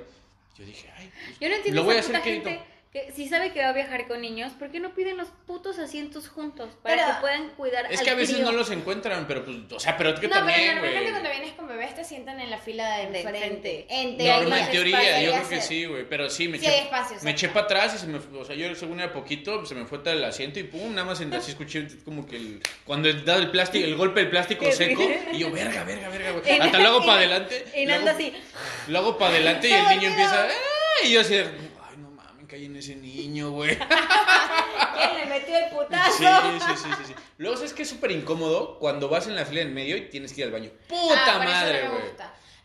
[0.58, 2.79] Yo dije, ay, pues, yo no entiendo lo voy a hacer puta quedito.
[2.92, 5.78] Que si sabe que va a viajar con niños, ¿por qué no piden los putos
[5.78, 6.70] asientos juntos?
[6.82, 8.48] Para Pero- que puedan cuidar Es al que a veces crío?
[8.48, 11.12] no los encuentran, pero pues, o sea, pero es que no, pero también, normalmente güey.
[11.12, 13.86] cuando vienes con bebés te sientan en la fila de De enfrente.
[13.90, 14.66] En teoría.
[14.66, 16.10] En teoría, yo creo que sí, güey.
[16.10, 18.40] Pero sí, me Sí eché, hay espacio, me eché para atrás y se me fue,
[18.40, 21.06] o sea, yo según era poquito, se me fue tal el asiento y pum, nada
[21.06, 24.66] más en- así escuché como que el, cuando da el plástico, el golpe del plástico
[24.72, 26.60] seco, y yo, verga, verga, verga, güey.
[26.60, 27.66] Hasta lo hago y- para adelante.
[27.76, 28.34] Y lo hago- Nando así.
[28.88, 30.48] Lo hago para adelante y el niño empieza,
[31.06, 31.36] y yo así,
[32.50, 33.78] de, ay, no mames, caí en ese niño, güey.
[34.98, 36.12] ¿Quién le metió el putazo?
[36.18, 36.26] Sí,
[36.60, 37.16] sí, sí, sí, sí.
[37.38, 38.78] Luego, ¿sabes que es súper incómodo?
[38.80, 40.72] Cuando vas en la fila en medio y tienes que ir al baño.
[40.76, 42.04] Ah, ¡Puta por eso madre, no güey!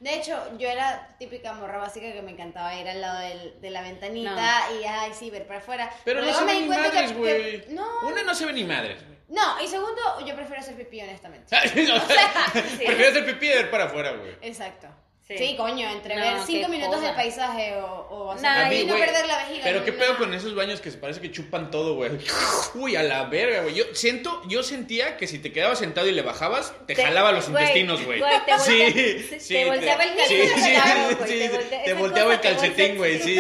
[0.01, 3.71] De hecho, yo era típica morra básica que me encantaba ir al lado del- de
[3.71, 5.91] la ventanita y ay, sí, ver para afuera.
[6.05, 7.61] Pero no se me ven ni madres, que- güey.
[7.63, 9.19] que- No, Una no se ve ni madres, güey.
[9.29, 11.47] no, y segundo, yo prefiero hacer pipí, honestamente.
[11.57, 14.37] O sea, Prefiero hacer pipí y ver para afuera, güey.
[14.43, 14.89] Exacto.
[15.27, 15.39] Sí.
[15.39, 17.07] Sí, coño, entre No, ver cinco minutos joda.
[17.07, 19.61] del paisaje o, o hacer Nah, pipí y no perder la vejiga.
[19.65, 22.11] Pero qué pedo con esos baños que se parece que chupan todo, güey.
[22.75, 23.75] Uy, a la verga, güey.
[23.75, 27.33] Yo siento, yo sentía que si te quedabas sentado y le bajabas, te, Te- jalaba
[27.33, 28.21] los intestinos, güey.
[28.59, 31.41] Sí, te volteaba el calcetín, sí, sí,
[31.87, 33.37] te volteaba el cosa calcetín, güey, sí.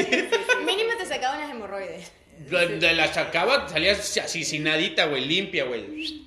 [0.64, 2.10] Mínimo te sacaba unas hemorroides.
[2.48, 6.24] De de la sacaba, salías así sin nadita, güey, limpia, güey.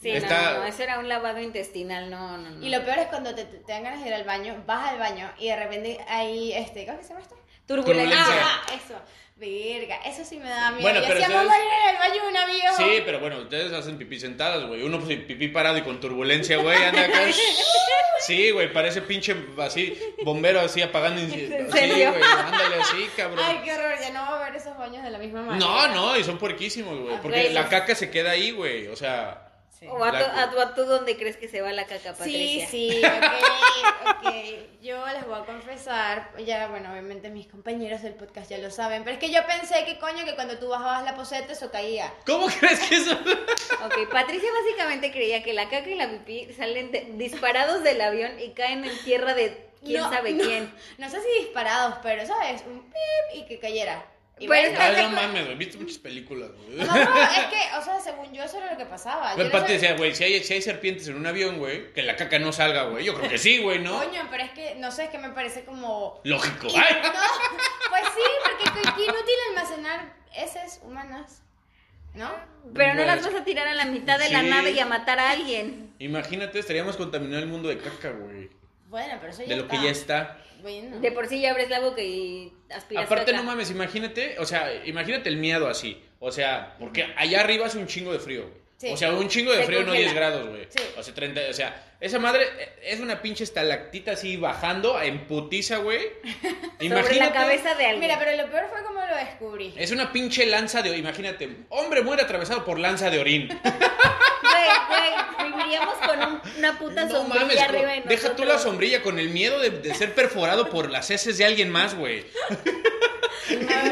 [0.00, 2.64] Sí, Está- no, no, eso era un lavado intestinal, no, no, no.
[2.64, 4.98] Y lo peor es cuando te, te, dan ganas de ir al baño, vas al
[4.98, 7.36] baño y de repente hay, este, ¿cómo se llama esto?
[7.66, 8.16] Turbulencia.
[8.16, 8.42] Turbulencia.
[8.46, 8.94] Ah, eso.
[9.36, 10.82] Verga, eso sí me da miedo.
[10.82, 12.66] Bueno, pero hacíamos baño en el baño de un amigo.
[12.76, 14.82] Sí, pero bueno, ustedes hacen pipí sentadas, güey.
[14.82, 17.20] Uno pues pipí parado y con turbulencia, güey, anda acá.
[18.20, 21.22] Sí, güey, parece pinche así, bombero así apagando.
[21.22, 22.10] inci- Sí, serio?
[22.10, 23.38] güey, ándale así, cabrón.
[23.46, 25.64] Ay, qué horror, ya no voy a ver esos baños de la misma manera.
[25.64, 27.16] No, no, y son puerquísimos, güey.
[27.22, 28.88] Porque Güey, la caca se queda ahí, güey.
[28.88, 29.47] O sea,
[29.78, 29.86] Sí.
[29.88, 32.18] O a, tu, a, tu, a tú dónde crees que se va la caca, Sí,
[32.18, 32.68] Patricia.
[32.68, 34.34] sí, ok, ok.
[34.82, 39.04] Yo les voy a confesar, ya, bueno, obviamente mis compañeros del podcast ya lo saben,
[39.04, 42.12] pero es que yo pensé que coño que cuando tú bajabas la poseta eso caía.
[42.26, 43.12] ¿cómo crees que eso?
[43.84, 48.40] Ok, Patricia básicamente creía que la caca y la pipí salen de- disparados del avión
[48.40, 50.74] y caen en tierra de quién No, sabe no, quién.
[50.98, 52.62] No sé si disparados, pero, ¿sabes?
[52.66, 54.04] Un pip y que cayera.
[54.40, 55.56] Y Pero bueno, es Ay, no mames, güey.
[55.56, 56.78] Viste muchas películas, güey.
[56.78, 59.32] no, no, es que, o sea, según yo eso era lo que pasaba.
[59.36, 62.02] Pero no Pati decía, güey, si hay, si hay serpientes en un avión, güey, que
[62.02, 63.04] la caca no salga, güey.
[63.04, 63.98] Yo creo que sí, güey, ¿no?
[63.98, 66.20] Coño, pero es que, no sé, es que me parece como...
[66.24, 66.66] Lógico.
[66.68, 66.96] Y- Ay.
[67.02, 67.10] no,
[67.90, 71.42] pues sí, porque qué qué inútil almacenar heces humanas,
[72.14, 72.30] ¿no?
[72.74, 75.18] Pero no las vas a tirar a la mitad de la nave y a matar
[75.18, 75.94] a alguien.
[75.98, 78.50] Imagínate, estaríamos contaminando el mundo de caca, güey.
[78.88, 79.76] Bueno, pero eso ya De lo está.
[79.78, 80.38] que ya está.
[80.62, 81.00] Bueno.
[81.00, 84.84] De por sí ya abres la boca y aspiras Aparte, no mames, imagínate, o sea,
[84.84, 86.02] imagínate el miedo así.
[86.20, 88.68] O sea, porque allá arriba hace un chingo de frío, güey.
[88.78, 88.90] Sí.
[88.92, 90.04] O sea, un chingo de Se frío, no congela.
[90.04, 90.66] 10 grados, güey.
[90.68, 90.82] Sí.
[90.96, 95.26] O sea, 30, o sea, esa madre eh, es una pinche estalactita así bajando en
[95.26, 96.00] putiza, güey.
[96.80, 98.00] Sobre la cabeza de alguien.
[98.00, 99.74] Mira, pero lo peor fue cómo lo descubrí.
[99.76, 103.48] Es una pinche lanza de, imagínate, hombre muere atravesado por lanza de orín.
[104.58, 108.48] Güey, güey, viviríamos con un- una puta No sombrilla mames, arriba de deja tú nosotros.
[108.48, 111.94] la sombrilla con el miedo de, de ser perforado por las heces de alguien más,
[111.94, 112.24] güey.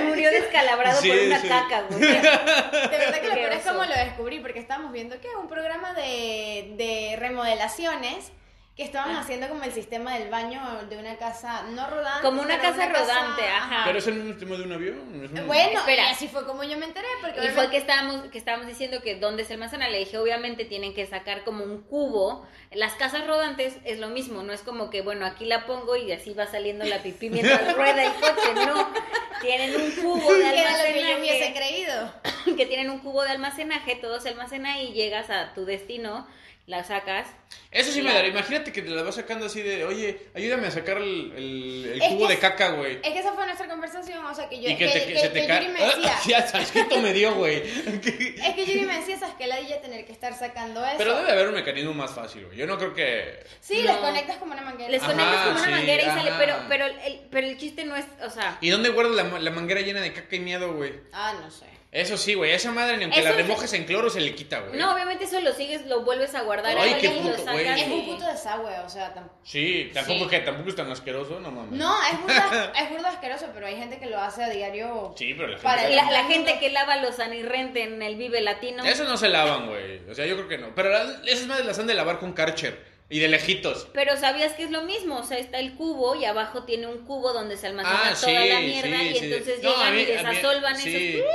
[0.09, 1.49] Murió descalabrado Sí, por una sí.
[1.49, 2.01] caca, güey.
[2.01, 5.93] De verdad que lo peor es cómo lo descubrí, porque estábamos viendo que un programa
[5.95, 8.33] de, de remodelaciones
[8.77, 9.20] que estaban Ah.
[9.20, 10.61] haciendo como el sistema del baño
[10.91, 12.20] de una casa no rodante.
[12.22, 13.85] Como una casa rodante, ajá.
[13.87, 15.24] Pero es el mismo tema de un avión.
[15.24, 16.09] es un- Bueno, Espera.
[16.09, 18.66] y así fue como yo me enteré, porque Y fue obviamente- que estábamos, que estábamos
[18.66, 19.89] diciendo que dónde se almacena.
[19.89, 22.47] Le dije, obviamente tienen que sacar como un cubo.
[22.70, 26.12] Las casas rodantes es lo mismo, no es como que, bueno, aquí la pongo y
[26.12, 28.93] así va saliendo la pipí mientras rueda el coche, no.
[29.41, 31.55] tienen un cubo de Que era lo que yo hubiese almacenaje.
[31.55, 32.12] creído.
[32.57, 36.27] Que tienen un cubo de almacenaje, todo se almacena y llegas a tu destino,
[36.67, 37.29] la sacas.
[37.71, 38.31] Eso sí me daría.
[38.31, 42.27] Imagínate que te la vas sacando así de, oye, ayúdame a sacar el, el- cubo
[42.27, 42.95] que de caca, güey.
[43.05, 44.69] Es que esa fue nuestra conversación, o sea, que yo...
[44.71, 45.53] Y que, te, que se te que.
[45.55, 46.12] Yuri me decía...
[46.17, 47.57] Ah, ya sabes que esto me dio, güey.
[47.67, 50.95] Es que Yuri me decía, ¿sabes qué ladilla tener que estar sacando eso?
[50.99, 52.59] Pero debe haber un mecanismo más fácil, güey.
[52.59, 53.45] Yo no creo que.
[53.61, 53.93] Sí, No.
[53.93, 54.91] les conectas como una manguera.
[54.91, 57.85] Les Ajá, conectas como una sí, manguera y sale, pero, pero, el, pero el chiste
[57.85, 60.73] no es, o sea, ¿Y dónde guardas la, la manguera llena de caca y miedo,
[60.75, 60.95] güey?
[61.12, 61.67] Ah, no sé.
[61.97, 62.53] Eso sí, güey.
[62.53, 64.79] Esa madre, ni aunque Eso la es- remojes en cloro, se le quita, güey.
[64.79, 67.53] no, obviamente eso lo sigues, lo vuelves a guardar Ay, qué y lo puto, sacas
[67.55, 67.67] güey.
[67.69, 69.41] Es y- un puto desagüe, o sea, tampoco...
[69.45, 70.31] Sí, tampoco Sí.
[70.31, 71.73] que tampoco es tan asqueroso, no mames.
[71.73, 75.15] No, es burda, es burda asqueroso, pero hay gente que lo hace a diario.
[75.17, 75.63] Sí, pero la gente.
[75.63, 78.85] Para Y la, la gente que lava los anirrente en el Vive Latino.
[78.85, 80.01] Eso no se lavan, güey.
[80.11, 80.75] O sea, yo creo que no.
[80.75, 82.95] Pero la- esas madres las han de lavar con Karcher.
[83.09, 83.87] Y de lejitos.
[83.95, 87.07] Pero sabías que es lo mismo, o sea, está el cubo y abajo tiene un
[87.07, 89.25] cubo donde se almacena Ah, toda sí, la mierda sí, y sí.
[89.27, 91.17] entonces No, llegan mí- y desasolvan sí.
[91.21, 91.27] esos.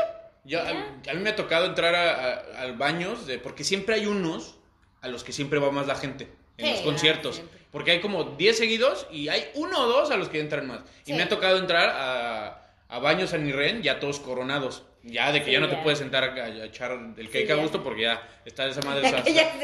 [0.44, 4.56] Yo, a, a mí me ha tocado entrar a, baños, de, porque siempre hay unos
[5.02, 7.36] a los que siempre va más la gente en Sí, los conciertos.
[7.36, 7.60] siempre.
[7.72, 10.82] Porque hay como 10 seguidos y hay uno o dos a los que entran más.
[11.06, 14.84] Y me ha tocado entrar a, a baños San Irren ya todos coronados.
[15.04, 17.52] Ya de que Sí, ya no te puedes sentar a, a echar el cake Sí,
[17.52, 17.62] a ya.
[17.62, 19.10] gusto porque ya está esa madre.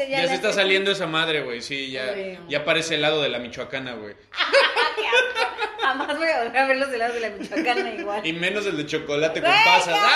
[0.08, 1.62] Ya se está saliendo esa madre, güey.
[1.62, 2.06] Sí, ya,
[2.40, 2.48] no.
[2.48, 4.14] ya parece el lado de la Michoacana, güey.
[5.80, 8.26] Jamás voy a volver a ver los helados de la Michoacana igual.
[8.26, 9.98] Y menos el de chocolate con pasas.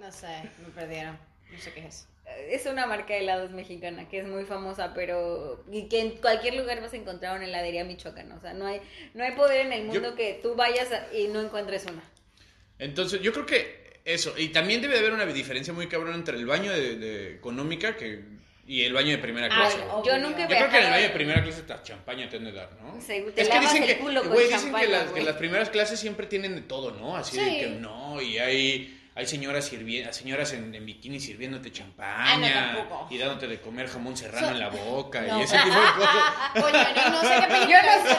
[0.00, 1.18] No sé, me perdieron.
[1.50, 2.06] No sé qué es eso.
[2.50, 6.54] Es una marca de helados mexicana que es muy famosa, pero y que en cualquier
[6.56, 8.34] lugar vas a encontrar una heladería michoacana.
[8.36, 8.82] O sea, no hay,
[9.14, 12.02] no hay poder en el mundo Yo- que tú vayas a- y no encuentres una.
[12.78, 14.34] Entonces, yo creo que eso.
[14.36, 17.96] Y también debe de haber una diferencia muy cabrón entre el baño de, de económica
[17.96, 18.22] que,
[18.66, 19.78] y el baño de primera clase.
[19.78, 22.36] bueno, Yo nunca Yo creo que en el baño de primera clase hasta champaña te
[22.36, 22.98] han de dar, ¿no?
[22.98, 26.00] Te es que dicen el que, culo güey, dicen que las, que las primeras clases
[26.00, 27.16] siempre tienen de todo, ¿no?
[27.16, 29.70] Así de que no, y hay, hay señoras
[30.12, 33.08] señoras en, en bikini sirviéndote Ah, champaña no, tampoco.
[33.14, 35.38] y dándote de comer jamón serrano So- en la boca No.
[35.38, 36.24] y ese tipo de cosas.
[36.54, 38.02] Coño, no, no sé qué Yo película no es.
[38.02, 38.18] sé,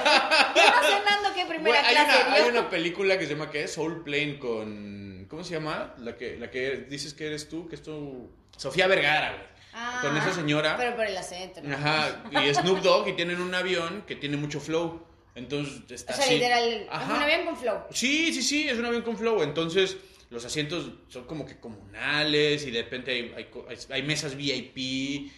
[0.56, 3.34] yo no sé Nando qué primera Güey, hay, clase una, hay una película que se
[3.34, 3.74] llama ¿qué es?
[3.74, 5.94] Soul Plane con ¿cómo se llama?
[6.00, 9.44] La que la que dices que eres tú, que es tu Sofía Vergara, güey.
[9.74, 10.78] Ah, con esa señora.
[10.78, 11.60] Pero por el acento.
[11.62, 11.76] ¿no?
[11.76, 15.06] Ajá, y Snoop Dogg y tienen un avión que tiene mucho flow.
[15.36, 16.36] Entonces O está sea, así.
[16.36, 17.80] literal, es un avión con flow.
[17.92, 19.42] Sí, sí, sí, es un avión con flow.
[19.44, 19.98] Entonces,
[20.30, 23.48] los asientos son como que comunales y de repente hay, hay
[23.92, 24.78] hay- mesas VIP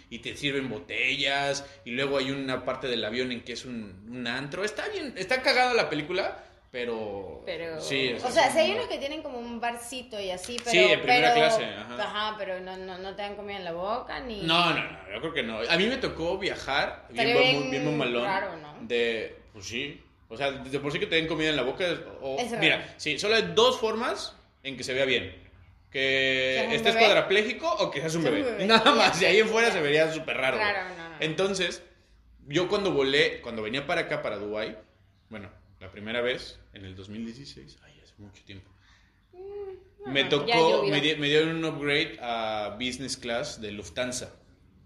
[0.10, 4.06] y te sirven botellas y luego hay una parte del avión en que es un,
[4.10, 4.64] un antro.
[4.64, 7.44] Está bien, está cagada la película, pero...
[7.46, 10.72] Pero- Sí, O sea, si hay unos que tienen como un barcito y así, pero...
[10.72, 12.36] Sí, en primera pero- clase, ajá.
[12.38, 14.42] pero no, no, no te dan comida en la boca ni...
[14.42, 15.60] No, no, no, yo creo que no.
[15.70, 18.24] A mí me tocó viajar bien, bien bien mamalón.
[18.24, 18.76] raro, ¿no?
[18.82, 20.02] De, pues sí.
[20.30, 21.86] O sea, de por sí que te den comida en la boca.
[22.22, 22.62] O, Es raro.
[22.62, 24.34] mira, sí, solo hay dos formas
[24.68, 25.34] en que se vea bien.
[25.92, 27.00] Que estés bebé.
[27.06, 28.40] cuadrapléjico o que seas un bebé.
[28.42, 28.66] un bebé.
[28.66, 30.58] Nada más, de ahí en fuera se vería súper raro.
[30.58, 31.16] no, no.
[31.20, 31.82] Entonces,
[32.48, 34.78] yo cuando volé, cuando venía para acá, para Dubai
[35.30, 35.50] bueno,
[35.80, 38.70] la primera vez, en el 2016, ay, hace mucho tiempo.
[40.06, 44.34] Me ya tocó, me, di- me dieron un upgrade a business class de Lufthansa.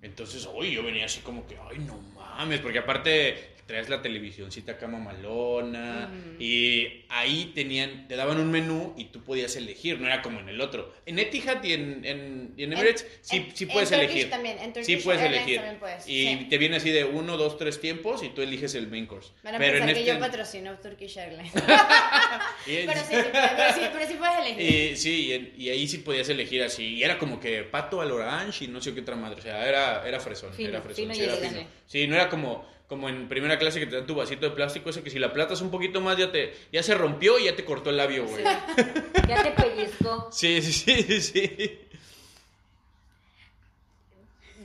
[0.02, 4.74] Entonces, uy, yo venía así como que, ay, no mames, porque aparte traes la televisioncita
[4.74, 6.09] acá mamalona
[6.39, 10.49] y ahí tenían, te daban un menú y tú podías elegir, no era como en
[10.49, 10.93] el otro.
[11.05, 14.30] En Etihad y en, en, y en En- Emirates sí, en- sí puedes elegir.
[14.30, 15.55] también, en sí puedes Airlines elegir.
[15.57, 16.47] también puedes, y sí.
[16.49, 19.30] te viene así de uno, dos, tres tiempos y tú eliges el main course.
[19.41, 21.51] Van a Pero pensar en que este- yo patrocino Turkish Airlines.
[22.65, 24.91] pero, sí, pero, sí, pero sí puedes elegir.
[24.91, 26.95] Y sí, y, ahí sí podías elegir así.
[26.95, 29.39] Y era como que pato al orange y no sé qué otra madre.
[29.39, 30.53] O sea, era, era fresón.
[30.53, 31.03] Fino, era fresón.
[31.03, 31.59] fino sí, y era elegante.
[31.59, 31.69] fino.
[31.86, 34.89] Sí, no era como, como en primera clase que te dan tu vasito de plástico,
[34.89, 37.56] ese que si la aplatas un poquito más ya te ya se rompió y ya
[37.56, 38.44] te cortó el labio, güey.
[38.44, 40.28] Ya te pellizcó.
[40.34, 41.88] Sí, sí, sí, sí.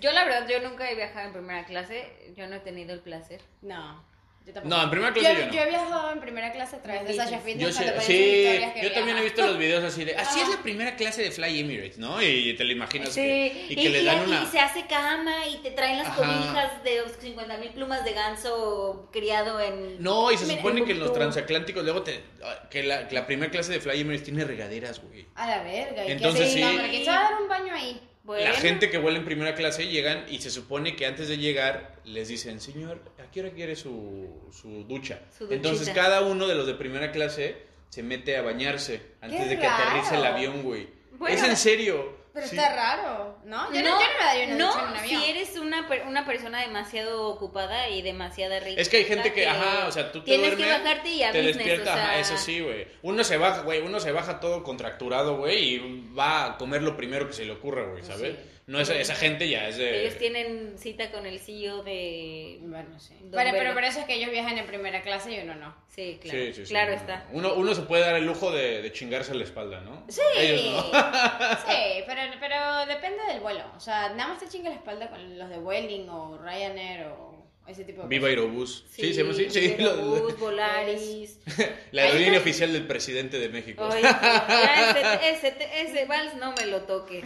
[0.00, 2.98] Yo la verdad, yo nunca he viajado en primera clase, yo no he tenido el
[2.98, 3.40] placer.
[3.62, 4.04] No,
[4.46, 4.74] yo tampoco.
[4.76, 5.52] No, en primera clase yo, yo no.
[5.52, 7.74] yo he viajado en primera clase a través de Sasha Yo Fitness.
[7.76, 9.34] sé, cuando sí, aparecen historias que yo también he viaja.
[9.34, 10.50] visto los videos así de, así es Ah.
[10.56, 12.22] la primera clase de Fly Emirates, ¿no?
[12.22, 14.46] Y te lo imaginas Sí, que, y que le y dan aquí una...
[14.50, 16.16] se hace cama y te traen las Ajá.
[16.16, 20.00] cobijas de 50 mil plumas de ganso criado en...
[20.02, 22.22] No, y se Mira, supone que en los transatlánticos luego te...
[22.70, 25.26] Que la, que la primera clase de Fly Emirates tiene regaderas, güey.
[25.34, 26.04] A la verga.
[26.04, 26.60] ¿y qué Entonces, sí.
[26.60, 28.00] No, pero que se va a dar un baño ahí.
[28.26, 31.38] Bueno, La gente que vuela en primera clase llegan y se supone que antes de
[31.38, 35.20] llegar les dicen, señor, ¿a qué hora quiere su, su ducha?
[35.38, 35.50] Su.
[35.52, 37.56] Entonces cada uno de los de primera clase
[37.88, 40.88] se mete a bañarse antes ¡Qué de que aterrice el avión, güey.
[41.12, 41.36] Bueno.
[41.36, 42.25] es en serio.
[42.36, 42.56] Pero Sí.
[42.58, 43.72] está raro, ¿no?
[43.72, 45.22] Yo no, yo no me daría una no, ducha en un avión.
[45.22, 48.78] si eres una, per- una persona demasiado ocupada y demasiada rica.
[48.78, 51.22] Es que hay gente que, ajá, o sea, tú te Tienes duermes, que bajarte y
[51.22, 52.86] a te business, despiertas, o sea, ajá, eso sí, güey.
[53.00, 56.94] Uno se baja, güey, uno se baja todo contracturado, güey, y va a comer lo
[56.94, 58.34] primero que se le ocurra, güey, ¿sabes?
[58.36, 58.50] Sí.
[58.66, 60.02] No, esa, esa gente ya es de...
[60.02, 62.58] Ellos tienen cita con el CEO de...
[62.62, 63.14] Bueno, sí.
[63.20, 65.72] Don Pero, por eso es que ellos viajan en primera clase y uno no.
[65.86, 66.38] Sí, claro.
[66.38, 66.70] Sí, sí, sí.
[66.70, 66.96] claro no.
[66.96, 67.26] está.
[67.32, 70.04] Uno, uno se puede dar el lujo de, de chingarse la espalda, ¿no?
[70.08, 70.82] Sí, Ellos no.
[71.66, 73.62] sí, pero, pero depende del vuelo.
[73.76, 77.46] O sea, nada más te chinga la espalda con los de Vueling o Ryanair o
[77.68, 78.26] ese tipo de Viva.
[78.26, 78.84] Aerobús.
[78.90, 79.48] Sí, así.
[79.48, 81.38] Sí, lo- Aerobús, Volaris.
[81.92, 83.86] la aerolínea oficial del presidente de México.
[83.86, 84.90] Oye, ya
[85.30, 87.24] ese, ese, ese vals no me lo toques.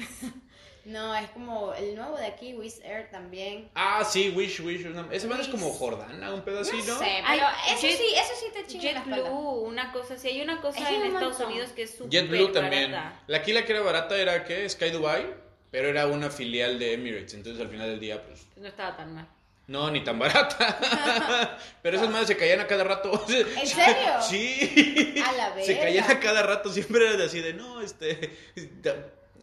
[0.84, 3.68] No, es como el nuevo de aquí, Wizz Air también.
[3.74, 4.86] Ah, sí, Wish, Wish.
[4.86, 6.98] una- Ese man es como Jordana, un pedo así, ¿no?
[6.98, 9.02] Sé, Ay, pero eso Jet- sí, eso sí te chinga.
[9.04, 11.52] JetBlue, una cosa, si hay una cosa Es en un Estados montón.
[11.52, 12.92] Unidos que es súper JetBlue también.
[12.92, 14.68] La aquí la que era barata era, ¿qué?
[14.68, 15.26] Sky Dubai,
[15.70, 17.34] pero era una filial de Emirates.
[17.34, 19.28] Entonces, al final del día, pues, no estaba tan mal.
[19.66, 21.58] no, ni tan barata.
[21.82, 23.12] pero esas madres se caían a cada rato.
[23.28, 24.20] ¿En serio?
[24.28, 25.14] Sí.
[25.24, 25.82] A la Se verga.
[25.82, 26.72] caían a cada rato.
[26.72, 28.36] Siempre era de así de, no, este...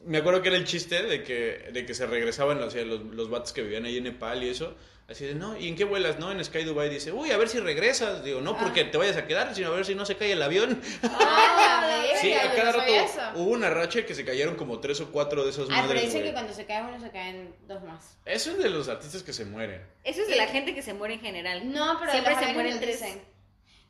[0.08, 3.02] Me acuerdo que era el chiste de que, de que se regresaban o sea, los,
[3.02, 4.76] los vatos que vivían ahí en Nepal y eso.
[5.10, 6.20] Así de, no, ¿y en qué vuelas?
[6.20, 8.24] No, en Sky Dubai dice, uy, a ver si regresas.
[8.26, 8.92] Digo, no porque Ah.
[8.92, 10.82] te vayas a quedar, sino a ver si no se cae el avión.
[11.04, 12.92] Ah, la Sí, a cada rato
[13.36, 16.02] hubo una racha que se cayeron como tres o cuatro de esos Ah, pero madres,
[16.04, 16.30] dicen güey.
[16.30, 18.18] que cuando se cae uno se caen dos más.
[18.26, 19.82] Eso es de los artistas que se mueren.
[20.04, 21.72] Eso es de la gente que se muere en general.
[21.72, 23.00] No, pero Siempre se mueren tres.
[23.02, 23.22] Dicen.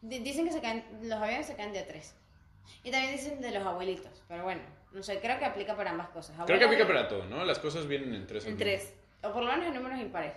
[0.02, 2.14] Di- dicen que se caen, los aviones se caen de a tres.
[2.84, 4.22] Y también dicen de los abuelitos.
[4.28, 4.62] Pero bueno,
[4.98, 6.36] no sé, creo que aplica para ambas cosas.
[6.46, 7.46] Creo que aplica para todo, ¿no?
[7.46, 8.46] Las cosas vienen en tres.
[8.46, 8.94] En tres.
[9.24, 10.34] O por lo menos en números impares.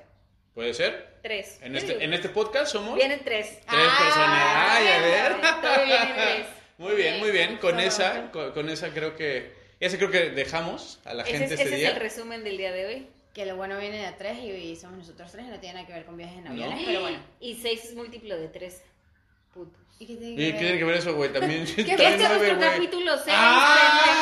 [0.54, 1.18] ¿Puede ser?
[1.22, 1.58] Tres.
[1.62, 3.61] En este, digo en este podcast somos Vienen tres.
[3.61, 4.42] tres Ah, personas.
[4.56, 5.40] Ay, a ver.
[5.62, 6.46] Todo viene en tres.
[6.78, 7.58] Muy bien, muy bien.
[7.58, 9.52] Con esa, con, con esa creo que...
[9.80, 11.90] Esa creo que dejamos a la Ese, gente es, este ese es día.
[11.90, 13.06] el resumen del día de hoy.
[13.34, 15.44] Que lo bueno viene de a tres y, y somos nosotros tres.
[15.46, 16.50] y No tiene nada que ver con viajes en No.
[16.50, 16.82] aviones.
[16.86, 17.18] Pero bueno.
[17.38, 18.82] Y seis es múltiplo de tres.
[19.55, 19.80] Putos.
[19.98, 20.59] ¿Y qué tiene ¿Y que qué ver?
[20.61, 21.32] tiene que ver eso, güey?
[21.32, 21.64] También...
[21.76, 22.70] ¿Qué también este es nuestro güey.
[22.70, 23.36] capítulo seis,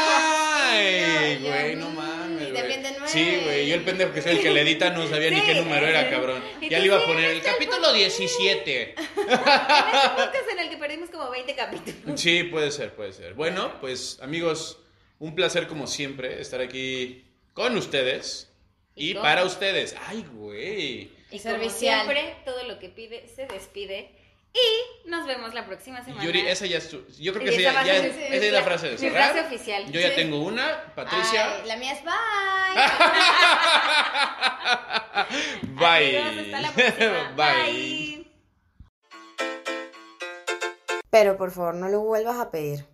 [0.01, 1.77] ¡Ay, güey!
[1.77, 2.55] No mames, y güey.
[2.55, 3.09] también de nueve.
[3.09, 3.69] Sí, güey.
[3.69, 6.11] Yo el pendejo que soy el que le edita no sabía ni qué número era,
[6.11, 6.43] cabrón.
[6.69, 8.95] Ya le iba a poner el capítulo 17.
[8.95, 9.27] En este
[10.17, 12.21] podcast en el que perdimos como 20 capítulos.
[12.21, 13.35] Sí, puede ser, puede ser.
[13.35, 14.79] Bueno, pues amigos,
[15.19, 17.25] un placer como siempre estar aquí
[17.55, 18.51] con ustedes
[18.95, 19.95] y Y con- para ustedes.
[20.07, 21.11] Ay, güey.
[21.31, 22.01] Y Servicial.
[22.01, 24.11] como siempre, todo lo que pide se despide.
[24.55, 26.25] Y nos vemos la próxima semana.
[26.25, 28.63] Yuri, esa ya es tu- Yo creo que esa, ya, ya- ser- esa es la
[28.63, 29.33] frase de Mi cerrar.
[29.33, 29.91] frase oficial.
[29.93, 30.15] Yo ya Sí.
[30.17, 31.57] tengo una, Patricia.
[31.63, 32.13] Ay, la mía es bye.
[35.75, 36.19] Bye.
[36.19, 37.33] Amigos, hasta la próxima.
[37.37, 37.73] Bye.
[37.73, 38.25] Bye.
[41.11, 42.85] Pero por favor, no lo vuelvas a pedir.